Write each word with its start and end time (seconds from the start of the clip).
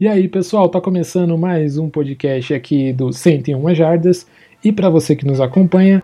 E 0.00 0.08
aí, 0.08 0.28
pessoal, 0.28 0.66
tá 0.66 0.80
começando 0.80 1.36
mais 1.36 1.76
um 1.76 1.90
podcast 1.90 2.54
aqui 2.54 2.90
do 2.90 3.12
101 3.12 3.74
Jardas. 3.74 4.26
E 4.64 4.72
para 4.72 4.88
você 4.88 5.14
que 5.14 5.26
nos 5.26 5.42
acompanha, 5.42 6.02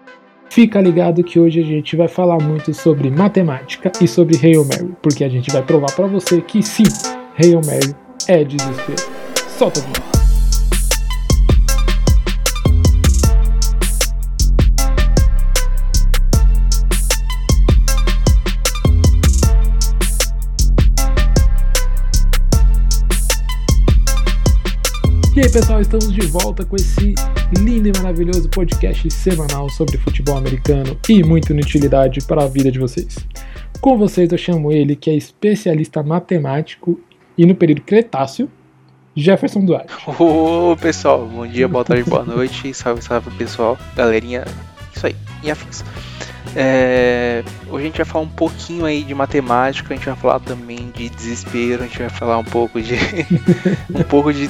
fica 0.50 0.78
ligado 0.82 1.24
que 1.24 1.40
hoje 1.40 1.60
a 1.60 1.64
gente 1.64 1.96
vai 1.96 2.06
falar 2.06 2.36
muito 2.42 2.74
sobre 2.74 3.10
matemática 3.10 3.90
e 3.98 4.06
sobre 4.06 4.36
Hail 4.36 4.66
Mary, 4.66 4.94
porque 5.00 5.24
a 5.24 5.30
gente 5.30 5.50
vai 5.50 5.62
provar 5.62 5.90
para 5.96 6.06
você 6.06 6.42
que 6.42 6.62
sim, 6.62 6.84
Hail 7.42 7.62
Mary 7.64 7.94
é 8.28 8.44
desespero. 8.44 9.02
Solta 9.48 9.80
o 9.80 9.82
vídeo. 9.84 10.15
E 25.36 25.40
aí, 25.40 25.52
pessoal, 25.52 25.82
estamos 25.82 26.10
de 26.10 26.26
volta 26.28 26.64
com 26.64 26.76
esse 26.76 27.14
lindo 27.58 27.86
e 27.86 27.92
maravilhoso 27.94 28.48
podcast 28.48 29.10
semanal 29.10 29.68
sobre 29.68 29.98
futebol 29.98 30.38
americano 30.38 30.98
e 31.10 31.22
muita 31.22 31.52
inutilidade 31.52 32.20
para 32.26 32.44
a 32.44 32.48
vida 32.48 32.72
de 32.72 32.78
vocês. 32.78 33.18
Com 33.78 33.98
vocês, 33.98 34.32
eu 34.32 34.38
chamo 34.38 34.72
ele, 34.72 34.96
que 34.96 35.10
é 35.10 35.14
especialista 35.14 36.02
matemático 36.02 36.98
e 37.36 37.44
no 37.44 37.54
período 37.54 37.82
Cretáceo, 37.82 38.50
Jefferson 39.14 39.60
Duarte. 39.60 39.92
Ô, 40.18 40.74
pessoal, 40.74 41.26
bom 41.26 41.46
dia, 41.46 41.68
boa 41.68 41.84
tarde, 41.84 42.08
boa 42.08 42.24
noite, 42.24 42.72
salve, 42.72 43.02
salve, 43.02 43.30
pessoal, 43.32 43.76
galerinha, 43.94 44.42
isso 44.94 45.06
aí, 45.06 45.16
e 45.42 45.50
afins. 45.50 45.84
É, 46.58 47.44
hoje 47.68 47.82
a 47.82 47.86
gente 47.86 47.96
vai 47.98 48.06
falar 48.06 48.24
um 48.24 48.28
pouquinho 48.28 48.86
aí 48.86 49.04
de 49.04 49.14
matemática, 49.14 49.92
a 49.92 49.96
gente 49.96 50.06
vai 50.06 50.16
falar 50.16 50.40
também 50.40 50.90
de 50.96 51.10
desespero, 51.10 51.82
a 51.82 51.86
gente 51.86 51.98
vai 51.98 52.08
falar 52.08 52.38
um 52.38 52.44
pouco 52.44 52.80
de 52.80 52.94
um 53.94 54.02
pouco 54.04 54.32
de, 54.32 54.48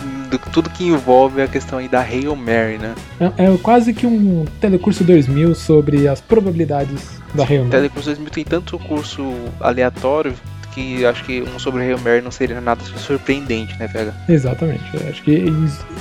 tudo 0.53 0.71
que 0.71 0.85
envolve 0.87 1.43
a 1.43 1.49
questão 1.49 1.81
aí 1.81 1.89
da 1.89 2.01
Hail 2.01 2.37
Mary, 2.37 2.79
né? 2.79 2.95
É, 3.19 3.47
é 3.47 3.59
quase 3.59 3.93
que 3.93 4.07
um 4.07 4.45
telecurso 4.61 5.03
2000 5.03 5.57
sobre 5.57 6.07
as 6.07 6.21
probabilidades 6.21 7.21
da 7.35 7.43
Hail 7.43 7.65
Mary. 7.65 7.71
Telecurso 7.73 8.09
2000 8.11 8.31
tem 8.31 8.45
tanto 8.45 8.79
curso 8.79 9.25
aleatório 9.61 10.33
que 10.77 11.07
acho 11.07 11.25
que 11.25 11.43
um 11.43 11.59
sobre 11.59 11.83
Hail 11.83 11.99
Mary 11.99 12.21
não 12.21 12.31
seria 12.31 12.61
nada 12.61 12.85
surpreendente, 12.85 13.75
né, 13.79 13.87
Vega? 13.87 14.15
Exatamente. 14.29 14.85
Acho 15.09 15.23
que 15.23 15.47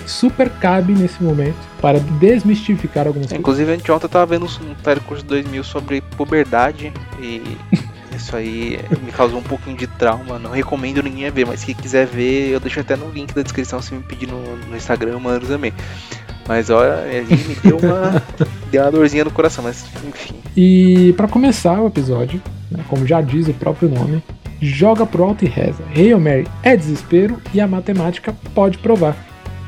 super 0.06 0.50
cabe 0.50 0.92
nesse 0.92 1.24
momento 1.24 1.56
para 1.80 1.98
desmistificar 1.98 3.08
algumas 3.08 3.28
coisas. 3.28 3.40
Inclusive, 3.40 3.72
a 3.72 3.76
gente 3.78 3.90
ontem 3.90 4.10
tava 4.10 4.26
vendo 4.26 4.46
um 4.46 4.76
telecurso 4.84 5.24
2000 5.24 5.64
sobre 5.64 6.02
puberdade 6.02 6.92
e 7.22 7.42
isso 8.14 8.36
aí 8.36 8.78
me 9.02 9.14
causou 9.14 9.40
um 9.40 9.44
pouquinho 9.44 9.78
de 9.78 9.88
trauma. 9.88 10.38
Não 10.38 10.52
recomendo 10.52 11.02
ninguém 11.02 11.28
a 11.28 11.32
ver, 11.32 11.48
mas 11.48 11.62
se 11.62 11.74
quiser 11.74 12.06
ver, 12.06 12.50
eu 12.50 12.60
deixo 12.60 12.82
até 12.82 12.98
no 12.98 13.10
link 13.10 13.34
da 13.34 13.42
descrição 13.42 13.82
se 13.82 13.94
me 13.94 14.04
pedir 14.04 14.28
no, 14.28 14.58
no 14.58 14.76
Instagram, 14.76 15.12
eu 15.12 15.20
mando 15.22 15.48
também. 15.48 15.74
Mas 16.46 16.70
olha, 16.70 16.98
me 17.24 17.56
deu 17.64 17.78
uma, 17.78 18.22
deu 18.70 18.84
uma 18.84 18.92
dorzinha 18.92 19.24
no 19.24 19.32
coração, 19.32 19.64
mas 19.64 19.86
enfim. 20.06 20.36
E 20.56 21.14
para 21.14 21.30
começar 21.30 21.80
o 21.82 21.88
episódio, 21.88 22.42
né, 22.70 22.84
como 22.90 23.08
já 23.08 23.22
diz 23.22 23.48
o 23.48 23.54
próprio 23.54 23.90
nome, 23.90 24.22
joga 24.62 25.06
pro 25.06 25.24
alto 25.24 25.46
e 25.46 25.48
reza. 25.48 25.84
Hail 25.96 26.20
Mary 26.20 26.48
é 26.64 26.76
desespero 26.76 27.42
e 27.54 27.62
a 27.62 27.68
matemática 27.68 28.34
pode 28.54 28.78
provar. 28.78 29.16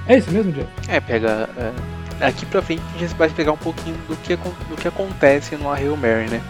É 0.07 0.17
isso 0.17 0.31
mesmo, 0.31 0.51
Diego? 0.51 0.69
É, 0.87 0.99
pega. 0.99 1.49
É, 1.57 2.25
aqui 2.25 2.45
pra 2.45 2.61
frente 2.61 2.81
a 2.95 2.99
gente 2.99 3.13
vai 3.15 3.29
pegar 3.29 3.51
um 3.51 3.57
pouquinho 3.57 3.97
do 4.07 4.15
que, 4.17 4.35
do 4.35 4.75
que 4.75 4.87
acontece 4.87 5.55
no 5.55 5.71
Hail 5.71 5.95
Mary, 5.97 6.29
né? 6.29 6.41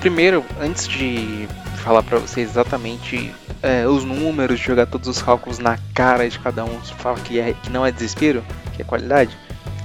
Primeiro, 0.00 0.44
antes 0.60 0.88
de 0.88 1.48
falar 1.76 2.02
pra 2.02 2.18
vocês 2.18 2.50
exatamente 2.50 3.32
é, 3.62 3.86
os 3.86 4.04
números, 4.04 4.58
jogar 4.58 4.86
todos 4.86 5.08
os 5.08 5.20
cálculos 5.22 5.58
na 5.58 5.78
cara 5.94 6.28
de 6.28 6.38
cada 6.38 6.64
um, 6.64 6.80
falar 6.80 7.18
que, 7.20 7.38
é, 7.38 7.54
que 7.62 7.70
não 7.70 7.84
é 7.84 7.92
desespero, 7.92 8.42
que 8.74 8.82
é 8.82 8.84
qualidade. 8.84 9.36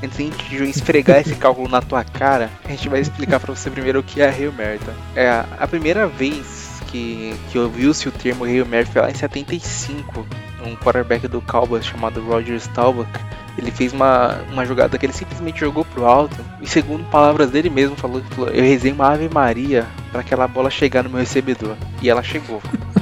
Antes 0.04 0.18
de 0.18 0.64
esfregar 0.64 1.20
esse 1.20 1.36
cálculo 1.38 1.68
na 1.68 1.82
tua 1.82 2.04
cara, 2.04 2.50
a 2.66 2.70
gente 2.70 2.90
vai 2.90 3.00
explicar 3.00 3.40
pra 3.40 3.54
você 3.54 3.70
primeiro 3.70 4.00
o 4.00 4.04
que 4.04 4.22
é 4.22 4.30
a 4.30 4.32
Hail 4.32 4.52
Mary, 4.52 4.80
tá? 4.80 4.94
É 5.16 5.46
a 5.60 5.68
primeira 5.68 6.08
vez 6.08 6.71
que, 6.92 7.34
que 7.50 7.58
ouviu-se 7.58 8.08
o 8.08 8.12
termo 8.12 8.44
Hail 8.44 8.66
Mary 8.66 8.86
foi 8.86 9.02
lá 9.02 9.10
em 9.10 9.16
75. 9.16 10.26
Um 10.66 10.76
quarterback 10.76 11.28
do 11.28 11.42
Cowboys 11.42 11.86
chamado 11.86 12.22
Roger 12.22 12.56
Staubach. 12.58 13.10
Ele 13.58 13.72
fez 13.72 13.92
uma, 13.92 14.40
uma 14.52 14.66
jogada 14.66 14.98
que 14.98 15.06
ele 15.06 15.14
simplesmente 15.14 15.60
jogou 15.60 15.84
pro 15.86 16.06
alto. 16.06 16.36
E 16.62 16.68
segundo 16.68 17.04
palavras 17.10 17.50
dele 17.50 17.70
mesmo, 17.70 17.96
falou, 17.96 18.22
eu 18.54 18.64
rezei 18.64 18.92
uma 18.92 19.12
Ave 19.12 19.30
Maria 19.30 19.88
para 20.12 20.22
aquela 20.22 20.48
bola 20.48 20.70
chegar 20.70 21.04
no 21.04 21.10
meu 21.10 21.20
recebedor. 21.20 21.76
E 22.02 22.10
ela 22.10 22.24
chegou. 22.24 22.62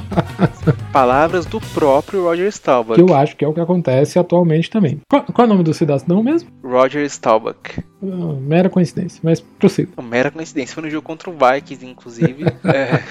Palavras 0.92 1.46
do 1.46 1.60
próprio 1.60 2.24
Roger 2.24 2.52
Staubach. 2.52 2.96
Que 2.96 3.10
eu 3.10 3.16
acho 3.16 3.36
que 3.36 3.46
é 3.46 3.48
o 3.48 3.54
que 3.54 3.60
acontece 3.60 4.18
atualmente 4.18 4.70
também. 4.70 5.02
Qual, 5.10 5.24
qual 5.24 5.46
é 5.46 5.50
o 5.50 5.54
nome 5.54 5.64
do 5.64 5.74
cidadão 5.74 6.24
mesmo? 6.24 6.50
Roger 6.64 7.06
Staubach. 7.06 7.84
Uh, 8.02 8.40
mera 8.40 8.70
coincidência, 8.70 9.20
mas 9.24 9.40
prossiga. 9.40 9.90
Mera 10.02 10.32
coincidência. 10.32 10.74
Foi 10.74 10.84
no 10.84 10.90
jogo 10.90 11.06
contra 11.06 11.30
o 11.30 11.34
Vikings, 11.34 11.86
inclusive. 11.86 12.46
é, 12.66 13.04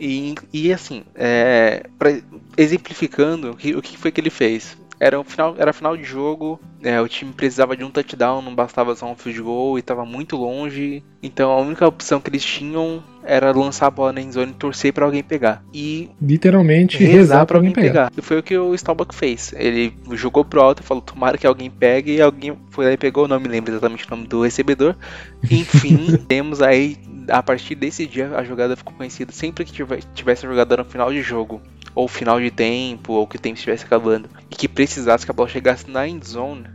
e, 0.00 0.34
e 0.52 0.72
assim, 0.72 1.04
é, 1.14 1.84
pra, 1.98 2.16
exemplificando 2.56 3.50
o 3.50 3.56
que, 3.56 3.74
o 3.74 3.82
que 3.82 3.96
foi 3.96 4.10
que 4.10 4.20
ele 4.20 4.30
fez. 4.30 4.76
Era, 4.98 5.20
um 5.20 5.24
final, 5.24 5.54
era 5.58 5.72
final 5.72 5.96
de 5.96 6.04
jogo, 6.04 6.58
é, 6.82 7.00
o 7.00 7.08
time 7.08 7.32
precisava 7.32 7.76
de 7.76 7.84
um 7.84 7.90
touchdown, 7.90 8.40
não 8.40 8.54
bastava 8.54 8.94
só 8.94 9.10
um 9.10 9.16
field 9.16 9.42
goal 9.42 9.76
e 9.76 9.80
estava 9.80 10.04
muito 10.04 10.36
longe. 10.36 11.02
Então 11.22 11.50
a 11.50 11.60
única 11.60 11.86
opção 11.86 12.20
que 12.20 12.30
eles 12.30 12.44
tinham 12.44 13.02
era 13.24 13.50
lançar 13.50 13.88
a 13.88 13.90
bola 13.90 14.12
na 14.12 14.20
endzone 14.20 14.52
e 14.52 14.54
torcer 14.54 14.92
para 14.92 15.04
alguém 15.04 15.22
pegar. 15.22 15.62
E 15.74 16.08
literalmente 16.22 16.98
rezar, 16.98 17.16
rezar 17.16 17.46
para 17.46 17.58
alguém 17.58 17.72
pegar. 17.72 18.10
pegar. 18.10 18.12
E 18.16 18.22
foi 18.22 18.38
o 18.38 18.42
que 18.42 18.56
o 18.56 18.74
Staubach 18.74 19.14
fez. 19.14 19.52
Ele 19.56 19.92
jogou 20.12 20.44
pro 20.44 20.62
alto 20.62 20.82
e 20.82 20.86
falou: 20.86 21.02
tomara 21.02 21.36
que 21.36 21.46
alguém 21.46 21.70
pegue. 21.70 22.16
E 22.16 22.22
alguém 22.22 22.56
foi 22.70 22.86
lá 22.86 22.92
e 22.92 22.96
pegou. 22.96 23.26
Não 23.26 23.40
me 23.40 23.48
lembro 23.48 23.72
exatamente 23.72 24.06
o 24.06 24.10
nome 24.10 24.26
do 24.28 24.42
recebedor. 24.42 24.94
Enfim, 25.50 26.16
temos 26.28 26.62
aí. 26.62 26.96
A 27.28 27.42
partir 27.42 27.74
desse 27.74 28.06
dia, 28.06 28.30
a 28.36 28.44
jogada 28.44 28.76
ficou 28.76 28.94
conhecida. 28.94 29.32
Sempre 29.32 29.64
que 29.64 29.72
tivesse 30.14 30.46
a 30.46 30.48
jogada 30.48 30.76
no 30.76 30.84
final 30.84 31.10
de 31.10 31.22
jogo, 31.22 31.60
ou 31.96 32.06
final 32.06 32.38
de 32.38 32.50
tempo, 32.50 33.14
ou 33.14 33.26
que 33.26 33.36
o 33.36 33.40
tempo 33.40 33.56
estivesse 33.56 33.86
acabando, 33.86 34.28
e 34.50 34.54
que 34.54 34.68
precisasse 34.68 35.24
que 35.24 35.30
a 35.30 35.34
bola 35.34 35.48
chegasse 35.48 35.90
na 35.90 36.06
end 36.06 36.24
zone 36.28 36.66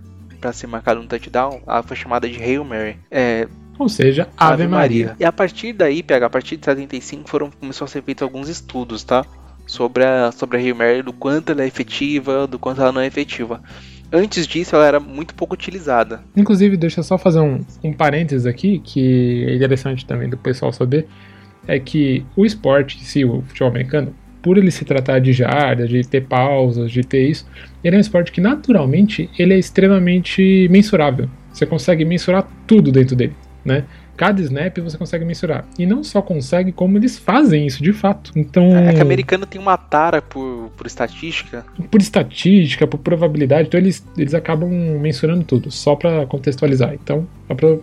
para 0.42 0.52
ser 0.52 0.66
marcado 0.66 1.00
um 1.00 1.06
touchdown, 1.06 1.62
ela 1.66 1.84
foi 1.84 1.96
chamada 1.96 2.28
de 2.28 2.42
Hail 2.42 2.66
Mary. 2.66 2.98
É, 3.12 3.48
ou 3.78 3.88
seja, 3.88 4.28
Ave, 4.36 4.64
Ave 4.64 4.68
Maria. 4.68 5.06
Maria. 5.06 5.16
E 5.20 5.24
a 5.24 5.32
partir 5.32 5.74
daí, 5.74 6.02
pega, 6.02 6.26
a 6.26 6.30
partir 6.30 6.58
de 6.58 6.66
75 6.66 7.30
foram 7.30 7.52
começou 7.52 7.86
a 7.86 7.88
ser 7.88 8.02
feitos 8.02 8.24
alguns 8.24 8.50
estudos, 8.50 9.04
tá? 9.04 9.24
Sobre 9.68 10.04
a 10.04 10.32
sobre 10.32 10.58
a 10.58 10.60
Hail 10.60 10.76
Mary, 10.76 11.04
do 11.04 11.14
quanto 11.14 11.52
ela 11.52 11.62
é 11.62 11.68
efetiva, 11.68 12.48
do 12.48 12.58
quanto 12.58 12.82
ela 12.82 12.92
não 12.92 13.02
é 13.02 13.06
efetiva. 13.06 13.62
Antes 14.12 14.46
disso, 14.46 14.76
ela 14.76 14.86
era 14.86 15.00
muito 15.00 15.36
pouco 15.36 15.54
utilizada. 15.54 16.22
Inclusive, 16.36 16.76
deixa 16.76 17.00
eu 17.00 17.04
só 17.04 17.18
fazer 17.18 17.40
um, 17.40 17.64
um 17.84 17.94
parênteses 17.94 18.46
aqui, 18.46 18.80
que 18.80 19.46
é 19.48 19.56
interessante 19.56 20.06
também 20.06 20.28
do 20.28 20.36
pessoal 20.36 20.74
saber, 20.74 21.08
é 21.66 21.80
que 21.80 22.26
o 22.36 22.46
esporte 22.46 23.02
si, 23.06 23.24
o 23.24 23.42
futebol 23.44 23.70
americano, 23.70 24.14
por 24.42 24.58
ele 24.58 24.72
se 24.72 24.84
tratar 24.84 25.20
de 25.20 25.34
jardas, 25.34 25.90
de 25.90 26.02
ter 26.08 26.22
pausas, 26.22 26.92
de 26.92 27.04
ter 27.04 27.30
isso, 27.30 27.46
ele 27.84 27.96
é 27.96 27.98
um 27.98 28.02
esporte 28.02 28.32
que 28.32 28.42
naturalmente 28.42 29.30
ele 29.38 29.54
é 29.54 29.60
extremamente 29.60 30.68
mensurável. 30.70 31.30
Você 31.52 31.66
consegue 31.66 32.06
mensurar 32.06 32.48
tudo 32.66 32.92
dentro 32.92 33.16
dele, 33.16 33.34
né? 33.64 33.84
Cada 34.16 34.42
snap 34.42 34.78
você 34.80 34.98
consegue 34.98 35.26
mensurar. 35.26 35.66
E 35.78 35.86
não 35.86 36.04
só 36.04 36.22
consegue, 36.22 36.72
como 36.72 36.98
eles 36.98 37.18
fazem 37.18 37.66
isso 37.66 37.82
de 37.82 37.94
fato. 37.94 38.32
Então. 38.36 38.76
É 38.78 38.94
que 38.94 39.00
o 39.00 39.02
americano 39.02 39.46
tem 39.46 39.60
uma 39.60 39.78
tara 39.78 40.22
por, 40.22 40.72
por 40.76 40.86
estatística. 40.86 41.66
Por 41.90 42.02
estatística, 42.02 42.86
por 42.88 43.00
probabilidade. 43.00 43.68
Então 43.68 43.80
eles, 43.80 44.06
eles 44.18 44.34
acabam 44.34 44.70
mensurando 44.70 45.44
tudo, 45.44 45.72
só 45.72 45.96
para 45.96 46.26
contextualizar. 46.26 46.94
Então, 46.94 47.28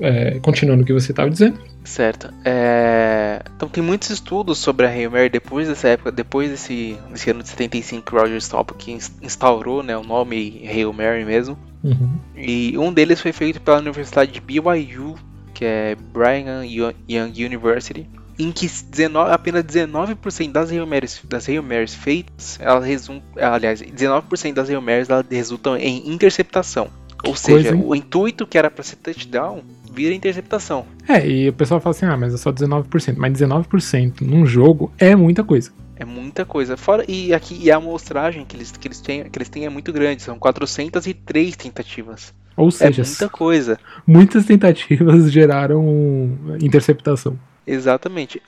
é, 0.01 0.39
continuando 0.41 0.83
o 0.83 0.87
que 0.87 0.93
você 0.93 1.13
estava 1.13 1.31
dizendo. 1.31 1.59
Certo. 1.85 2.33
É... 2.45 3.43
Então 3.57 3.69
tem 3.69 3.83
muitos 3.83 4.11
estudos 4.11 4.59
sobre 4.59 4.87
a 4.87 4.91
Hail 4.91 5.11
Mary 5.11 5.29
depois 5.29 5.69
dessa 5.69 5.89
época, 5.89 6.13
depois 6.13 6.51
desse, 6.51 6.97
desse 7.11 7.31
ano 7.31 7.43
de 7.43 7.49
75 7.49 8.05
que 8.05 8.17
Roger 8.17 8.37
Staubach 8.37 8.79
que 8.79 8.93
instaurou 9.23 9.83
né, 9.83 9.97
o 9.97 10.03
nome 10.03 10.63
Hail 10.69 10.93
Mary 10.93 11.25
mesmo. 11.25 11.59
Uhum. 11.83 12.11
E 12.37 12.77
um 12.77 12.93
deles 12.93 13.21
foi 13.21 13.33
feito 13.33 13.61
pela 13.61 13.79
Universidade 13.79 14.33
de 14.33 14.41
BYU 14.41 15.17
que 15.59 15.65
é 15.65 15.97
Brigham 16.13 16.63
Young 16.65 17.45
University, 17.45 18.09
em 18.39 18.53
que 18.53 18.69
19, 18.69 19.33
apenas 19.33 19.65
19% 19.65 20.53
das 20.53 20.71
Hail 20.71 20.87
Marys, 20.87 21.21
das 21.25 21.49
Hail 21.49 21.65
Marys 21.65 21.97
feitas, 21.97 22.57
elas 22.63 22.85
resum, 22.85 23.21
aliás, 23.37 23.83
19% 23.83 24.55
das 24.55 24.71
Hail 24.71 24.81
Marys 24.81 25.11
elas 25.11 25.27
resultam 25.29 25.77
em 25.77 26.09
interceptação. 26.09 26.89
Ou 27.25 27.33
que 27.33 27.41
seja, 27.41 27.71
coisa, 27.71 27.85
o 27.85 27.93
intuito 27.97 28.47
que 28.47 28.57
era 28.57 28.71
para 28.71 28.85
ser 28.85 28.95
touchdown 28.95 29.61
vira 29.93 30.15
interceptação. 30.15 30.87
É, 31.09 31.27
e 31.27 31.49
o 31.49 31.53
pessoal 31.53 31.81
fala 31.81 31.91
assim: 31.91 32.07
"Ah, 32.07 32.17
mas 32.17 32.33
é 32.33 32.37
só 32.37 32.53
19%". 32.53 33.17
Mas 33.19 33.33
19% 33.33 34.21
num 34.21 34.47
jogo 34.47 34.93
é 34.97 35.17
muita 35.17 35.43
coisa. 35.43 35.73
É 35.97 36.05
muita 36.05 36.45
coisa. 36.45 36.77
Fora 36.77 37.05
e 37.09 37.35
aqui 37.35 37.59
e 37.61 37.73
a 37.73 37.79
amostragem 37.79 38.45
que 38.45 38.55
eles 38.55 38.71
que 38.71 38.87
eles 38.87 39.01
têm, 39.01 39.29
que 39.29 39.37
eles 39.37 39.49
têm 39.49 39.67
é 39.67 39.69
muito 39.69 39.93
grande, 39.93 40.23
são 40.23 40.39
403 40.39 41.57
tentativas. 41.57 42.33
Ou 42.59 42.71
seja, 42.71 43.03
é 43.03 43.05
muita 43.07 43.29
coisa. 43.29 43.79
Muitas 44.07 44.45
tentativas 44.45 45.31
geraram 45.33 46.37
interceptação. 46.61 47.39
Exatamente. 47.67 48.43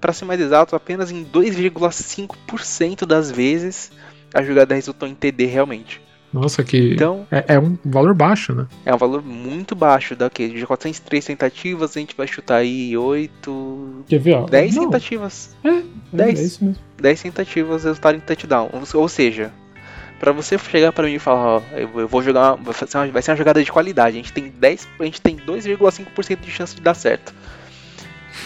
Para 0.00 0.12
ser 0.12 0.24
mais 0.24 0.40
exato, 0.40 0.74
apenas 0.76 1.10
em 1.10 1.24
2,5% 1.24 3.06
das 3.06 3.30
vezes 3.30 3.90
a 4.34 4.42
jogada 4.42 4.74
resultou 4.74 5.08
em 5.08 5.14
TD 5.14 5.46
realmente. 5.46 6.00
Nossa, 6.32 6.62
que 6.62 6.92
Então, 6.94 7.26
é, 7.30 7.54
é 7.54 7.58
um 7.58 7.76
valor 7.84 8.14
baixo, 8.14 8.54
né? 8.54 8.66
é 8.86 8.94
um 8.94 8.98
valor 8.98 9.20
muito 9.24 9.74
baixo 9.74 10.14
daqui. 10.14 10.48
De 10.48 10.64
403 10.64 11.24
tentativas, 11.24 11.96
a 11.96 12.00
gente 12.00 12.16
vai 12.16 12.26
chutar 12.28 12.56
aí 12.58 12.96
8. 12.96 14.04
Quer 14.06 14.18
ver, 14.20 14.34
ó? 14.34 14.46
10 14.46 14.76
Não, 14.76 14.84
tentativas. 14.84 15.56
É, 15.64 15.68
é, 15.68 15.82
10. 16.12 16.38
é 16.40 16.42
isso 16.44 16.64
mesmo. 16.64 16.80
10 17.00 17.22
tentativas 17.22 17.82
resultaram 17.82 18.18
em 18.18 18.20
touchdown. 18.20 18.70
Ou- 18.72 19.00
Ou 19.02 19.08
seja, 19.08 19.50
pra 20.20 20.30
você 20.32 20.56
chegar 20.58 20.92
pra 20.92 21.06
mim 21.06 21.14
e 21.14 21.18
falar, 21.18 21.56
ó, 21.56 21.62
eu 21.74 22.06
vou 22.06 22.22
jogar, 22.22 22.54
vai 22.54 22.72
ser 22.74 22.96
uma, 22.96 23.06
vai 23.08 23.22
ser 23.22 23.30
uma 23.32 23.36
jogada 23.36 23.64
de 23.64 23.72
qualidade. 23.72 24.16
A 24.16 24.20
gente 24.20 24.32
tem 24.32 24.48
10, 24.48 24.88
a 25.00 25.04
gente 25.04 25.20
tem 25.20 25.36
2,5% 25.36 26.40
de 26.40 26.50
chance 26.50 26.76
de 26.76 26.82
dar 26.82 26.94
certo. 26.94 27.34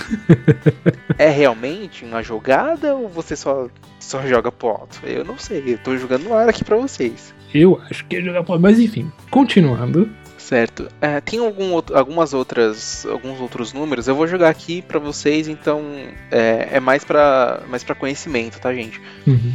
é 1.19 1.29
realmente 1.29 2.05
uma 2.05 2.23
jogada 2.23 2.95
ou 2.95 3.09
você 3.09 3.37
só 3.37 3.69
só 4.01 4.23
joga 4.27 4.51
pro 4.51 4.69
alto? 4.69 5.01
Eu 5.05 5.25
não 5.25 5.39
sei, 5.39 5.63
eu 5.67 5.79
tô 5.79 5.97
jogando 5.97 6.25
no 6.25 6.35
ar 6.35 6.49
aqui 6.49 6.65
pra 6.65 6.77
vocês. 6.77 7.35
Eu 7.55 7.81
acho 7.89 8.05
que 8.07 8.17
é 8.17 8.21
jogar 8.23 8.43
pra... 8.43 8.59
Mas 8.59 8.79
enfim, 8.81 9.11
continuando. 9.31 10.11
Certo. 10.39 10.89
É, 11.01 11.21
tem 11.23 11.39
algum 11.39 11.73
outro- 11.73 11.97
algumas 11.97 12.35
outras, 12.35 13.07
alguns 13.07 13.41
outros 13.41 13.73
números. 13.73 14.07
Eu 14.09 14.15
vou 14.15 14.27
jogar 14.27 14.51
aqui 14.51 14.83
pra 14.83 14.99
vocês, 14.99 15.49
então 15.49 15.83
é, 16.31 16.69
é 16.73 16.81
mais 16.81 17.03
pra 17.05 17.63
mais 17.69 17.83
para 17.83 17.95
conhecimento, 17.95 18.61
tá, 18.61 18.75
gente? 18.75 19.01
Uhum. 19.27 19.53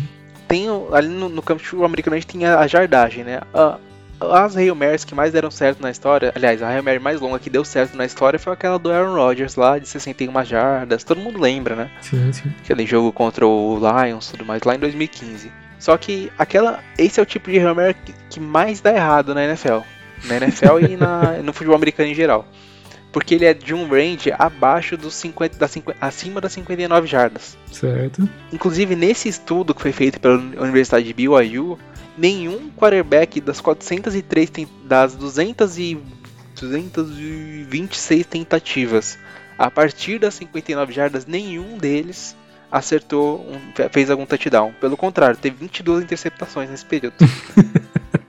Tem 0.50 0.66
ali 0.92 1.08
no, 1.08 1.30
no 1.30 1.42
campo 1.42 1.62
de 1.62 1.68
futebol 1.68 1.86
americano 1.86 2.16
a 2.16 2.20
gente 2.20 2.28
tem 2.28 2.46
a, 2.46 2.60
a 2.60 2.68
jardagem, 2.68 3.24
né? 3.24 3.40
A- 3.54 3.78
as 4.22 4.58
Hail 4.58 4.76
Marys 4.76 5.06
que 5.06 5.16
mais 5.16 5.32
deram 5.32 5.50
certo 5.50 5.82
na 5.82 5.90
história, 5.90 6.34
aliás, 6.36 6.62
a 6.62 6.68
Hail 6.68 6.84
Mary 6.84 7.00
mais 7.00 7.22
longa 7.22 7.40
que 7.40 7.50
deu 7.50 7.64
certo 7.64 7.96
na 7.96 8.04
história 8.06 8.38
foi 8.38 8.52
aquela 8.52 8.78
do 8.78 8.92
Aaron 8.92 9.14
Rodgers 9.16 9.56
lá 9.56 9.80
de 9.80 9.88
61 9.88 10.44
jardas, 10.44 11.06
todo 11.06 11.22
mundo 11.22 11.40
lembra, 11.40 11.74
né? 11.74 11.90
Sim, 12.02 12.30
sim. 12.34 12.52
Aquele 12.62 12.86
jogo 12.86 13.14
contra 13.14 13.48
o 13.48 13.80
Lions 13.80 14.28
e 14.28 14.32
tudo 14.32 14.44
mais, 14.44 14.62
lá 14.64 14.76
em 14.76 14.80
2015. 14.80 15.50
Só 15.80 15.96
que 15.98 16.30
aquela, 16.38 16.82
esse 16.98 17.18
é 17.18 17.24
o 17.24 17.26
tipo 17.26 17.50
de 17.50 17.60
Hail 17.60 17.74
Mary 17.74 17.94
que, 18.04 18.14
que 18.30 18.40
mais 18.42 18.82
dá 18.82 18.92
errado 18.94 19.34
na 19.34 19.46
NFL. 19.46 19.80
Na 20.26 20.36
NFL 20.36 20.80
e 20.82 20.98
na- 20.98 21.38
no 21.42 21.54
futebol 21.54 21.78
americano 21.78 22.10
em 22.10 22.14
geral. 22.14 22.46
Porque 23.12 23.34
ele 23.36 23.46
é 23.46 23.54
de 23.54 23.74
um 23.74 23.88
range 23.90 24.32
abaixo 24.38 24.96
dos 24.96 25.16
50, 25.16 25.58
da 25.58 25.68
50 25.68 25.98
acima 26.00 26.40
das 26.40 26.52
59 26.54 27.08
jardas. 27.08 27.58
Certo. 27.72 28.28
Inclusive, 28.54 28.96
nesse 28.96 29.28
estudo 29.28 29.74
que 29.74 29.82
foi 29.82 29.92
feito 29.92 30.20
pela 30.20 30.36
Universidade 30.38 31.06
de 31.08 31.14
BYU, 31.14 31.78
nenhum 32.18 32.70
quarterback 32.72 33.42
das 33.42 33.60
403 33.60 34.50
ten- 34.52 34.68
das 34.86 35.16
200 35.16 35.78
e 35.80 35.98
226 36.60 38.26
tentativas 38.28 39.18
a 39.58 39.72
partir 39.72 40.20
das 40.20 40.36
59 40.36 40.94
jardas, 40.94 41.26
nenhum 41.26 41.78
deles 41.78 42.36
acertou, 42.72 43.40
um- 43.50 43.74
fe- 43.76 43.90
fez 43.90 44.10
algum 44.12 44.26
touchdown. 44.26 44.72
Pelo 44.80 44.96
contrário, 44.96 45.36
teve 45.36 45.56
22 45.60 46.04
interceptações 46.04 46.70
nesse 46.70 46.86
período. 46.86 47.16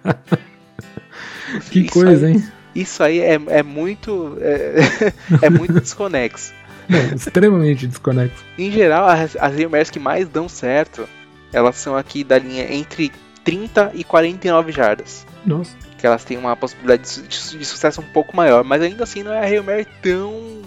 Que 1.70 1.80
Isso 1.80 1.90
coisa, 1.92 2.26
aí- 2.26 2.34
hein? 2.34 2.48
Isso 2.74 3.02
aí 3.02 3.20
é, 3.20 3.40
é 3.48 3.62
muito 3.62 4.36
é, 4.40 5.12
é 5.46 5.50
muito 5.50 5.74
desconexo. 5.80 6.52
Não, 6.88 7.14
extremamente 7.14 7.86
desconexo. 7.86 8.44
Em 8.58 8.70
geral, 8.70 9.06
as, 9.08 9.36
as 9.36 9.90
que 9.90 9.98
mais 9.98 10.28
dão 10.28 10.48
certo, 10.48 11.08
elas 11.52 11.76
são 11.76 11.96
aqui 11.96 12.24
da 12.24 12.38
linha 12.38 12.72
entre 12.72 13.12
30 13.44 13.92
e 13.94 14.04
49 14.04 14.72
jardas. 14.72 15.26
Nossa. 15.44 15.76
Que 16.00 16.06
elas 16.06 16.24
têm 16.24 16.38
uma 16.38 16.56
possibilidade 16.56 17.02
de, 17.02 17.08
su- 17.08 17.22
de 17.22 17.34
su- 17.36 17.58
de 17.58 17.64
sucesso 17.64 18.00
um 18.00 18.04
pouco 18.04 18.34
maior. 18.36 18.64
Mas 18.64 18.80
ainda 18.82 19.04
assim 19.04 19.22
não 19.22 19.32
é 19.32 19.38
a 19.40 19.44
Hail 19.44 19.62
Mary 19.62 19.86
tão. 20.02 20.58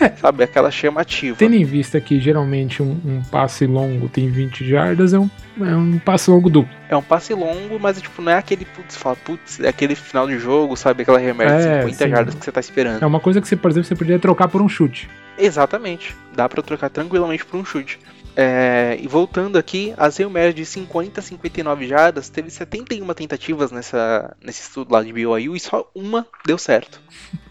É. 0.00 0.08
Sabe, 0.10 0.44
aquela 0.44 0.70
chamativa. 0.70 1.36
Tendo 1.36 1.54
em 1.54 1.64
vista 1.64 2.00
que 2.00 2.18
geralmente 2.20 2.82
um, 2.82 2.98
um 3.04 3.22
passe 3.30 3.66
longo 3.66 4.08
tem 4.08 4.28
20 4.30 4.66
jardas, 4.66 5.12
é 5.12 5.18
um, 5.18 5.28
é 5.60 5.74
um 5.76 5.98
passe 5.98 6.30
longo 6.30 6.48
duplo. 6.50 6.72
É 6.88 6.96
um 6.96 7.02
passe 7.02 7.32
longo, 7.34 7.78
mas 7.80 8.00
tipo, 8.00 8.20
não 8.22 8.32
é 8.32 8.36
aquele 8.38 8.64
putz, 8.64 8.96
fala, 8.96 9.16
putz, 9.16 9.60
é 9.60 9.68
aquele 9.68 9.94
final 9.94 10.26
de 10.26 10.38
jogo, 10.38 10.76
sabe? 10.76 11.02
Aquela 11.02 11.18
Hail 11.18 11.34
Mary 11.34 11.50
de 11.50 11.68
É, 11.68 11.80
50 11.82 11.96
sim. 12.04 12.10
jardas 12.10 12.34
que 12.34 12.44
você 12.44 12.52
tá 12.52 12.60
esperando. 12.60 13.02
É 13.02 13.06
uma 13.06 13.20
coisa 13.20 13.40
que 13.40 13.48
você, 13.48 13.56
por 13.56 13.70
exemplo, 13.70 13.88
você 13.88 13.94
podia 13.96 14.18
trocar 14.18 14.48
por 14.48 14.60
um 14.62 14.68
chute. 14.68 15.08
Exatamente. 15.38 16.14
Dá 16.34 16.48
pra 16.48 16.62
trocar 16.62 16.88
tranquilamente 16.90 17.44
por 17.44 17.58
um 17.58 17.64
chute. 17.64 17.98
É, 18.38 18.98
e 19.00 19.08
voltando 19.08 19.56
aqui, 19.56 19.94
as 19.96 20.20
Hail 20.20 20.28
Marys 20.28 20.54
de 20.54 20.66
50 20.66 21.20
a 21.20 21.22
59 21.22 21.88
jardas 21.88 22.28
teve 22.28 22.50
71 22.50 23.14
tentativas 23.14 23.72
nessa, 23.72 24.36
nesse 24.44 24.60
estudo 24.60 24.92
lá 24.92 25.02
de 25.02 25.10
BYU 25.10 25.56
e 25.56 25.58
só 25.60 25.90
uma 25.94 26.26
deu 26.44 26.58
certo. 26.58 27.00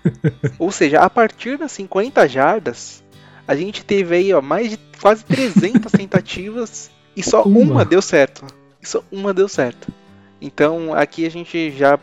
Ou 0.60 0.72
seja, 0.72 1.00
a 1.00 1.10
partir 1.10 1.58
das 1.58 1.72
50 1.72 2.28
jardas, 2.30 3.04
a 3.48 3.56
gente 3.56 3.84
teve 3.84 4.16
aí 4.16 4.32
ó, 4.32 4.44
mais 4.44 4.70
de 4.70 4.80
quase 5.02 5.26
300 5.26 5.90
tentativas 5.92 6.92
e 7.18 7.24
só 7.24 7.42
Uma. 7.42 7.74
uma 7.74 7.86
deu 7.86 8.02
certo. 8.02 8.46
E 8.80 8.88
só 8.88 9.04
uma 9.12 9.34
deu 9.34 9.48
certo. 9.50 9.92
Então 10.40 10.94
aqui 10.94 11.26
a 11.26 11.32
gente 11.32 11.72
já, 11.72 11.98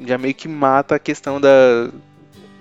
já 0.00 0.18
meio 0.18 0.34
que 0.34 0.48
mata 0.48 0.96
a 0.96 0.98
questão 0.98 1.40
da, 1.40 1.90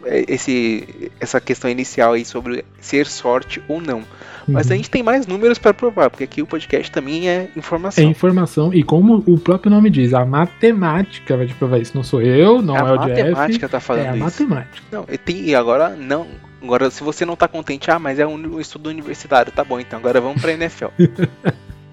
esse, 0.06 1.12
essa 1.20 1.40
questão 1.42 1.70
inicial 1.70 2.14
aí 2.14 2.24
sobre 2.26 2.64
ser 2.80 3.06
sorte 3.08 3.62
ou 3.68 3.82
não. 3.82 4.04
Mas 4.48 4.68
Uhum. 4.68 4.74
a 4.74 4.76
gente 4.78 4.90
tem 4.90 5.04
mais 5.04 5.28
números 5.28 5.58
para 5.58 5.74
provar, 5.74 6.10
porque 6.10 6.24
aqui 6.24 6.42
o 6.42 6.48
podcast 6.48 6.90
também 6.90 7.28
é 7.28 7.50
É 7.54 7.60
informação. 7.60 8.04
informação, 8.06 8.74
e 8.74 8.82
como 8.82 9.22
o 9.28 9.38
próprio 9.38 9.70
nome 9.70 9.90
diz, 9.90 10.14
a 10.14 10.26
matemática 10.26 11.36
vai 11.36 11.48
te 11.48 11.54
provar 11.54 11.80
isso. 11.80 11.92
Não 11.96 12.04
sou 12.04 12.22
eu, 12.22 12.62
não 12.62 12.76
a 12.76 12.80
é 12.80 12.84
o 12.94 12.98
Jeff. 13.00 13.10
matemática 13.32 13.68
tá 13.68 13.80
falando 13.82 14.06
É 14.06 14.10
a 14.10 14.16
isso. 14.16 14.24
matemática. 14.24 14.88
Não, 14.92 15.06
e, 15.12 15.18
tem, 15.18 15.42
e 15.50 15.54
agora 15.56 15.90
não. 15.90 16.28
Agora, 16.64 16.90
se 16.90 17.04
você 17.04 17.26
não 17.26 17.36
tá 17.36 17.48
contente, 17.48 17.92
ah, 17.92 18.00
mas 18.00 18.20
é 18.20 18.26
um, 18.26 18.36
um 18.56 18.60
estudo 18.62 18.90
universitário, 18.90 19.52
tá 19.52 19.64
bom, 19.66 19.80
então 19.80 20.00
agora 20.00 20.20
vamos 20.22 20.42
pra 20.42 20.54
NFL. 20.54 20.88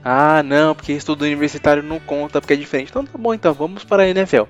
ah, 0.05 0.43
não, 0.43 0.75
porque 0.75 0.93
estudo 0.93 1.23
universitário 1.23 1.83
não 1.83 1.99
conta, 1.99 2.41
porque 2.41 2.53
é 2.55 2.57
diferente. 2.57 2.91
Então 2.91 3.05
tá 3.05 3.19
bom, 3.19 3.35
então 3.35 3.53
vamos 3.53 3.83
para 3.85 4.05
a 4.05 4.09
NFL. 4.09 4.45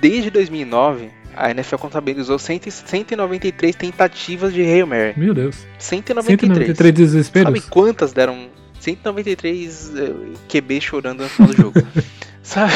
Desde 0.00 0.30
2009, 0.30 1.10
a 1.36 1.50
NFL 1.50 1.76
contabilizou 1.76 2.38
100, 2.38 2.62
193 2.70 3.74
tentativas 3.76 4.52
de 4.52 4.62
Hail 4.62 4.86
Mary. 4.86 5.14
Meu 5.16 5.34
Deus. 5.34 5.66
193. 5.78 6.50
193 6.50 6.94
desesperos? 6.94 7.48
Sabe 7.48 7.70
quantas 7.70 8.12
deram? 8.12 8.48
193 8.80 9.92
eh, 9.96 10.12
QB 10.48 10.80
chorando 10.80 11.22
no 11.22 11.28
final 11.28 11.52
do 11.52 11.56
jogo. 11.56 11.82
sabe, 12.42 12.72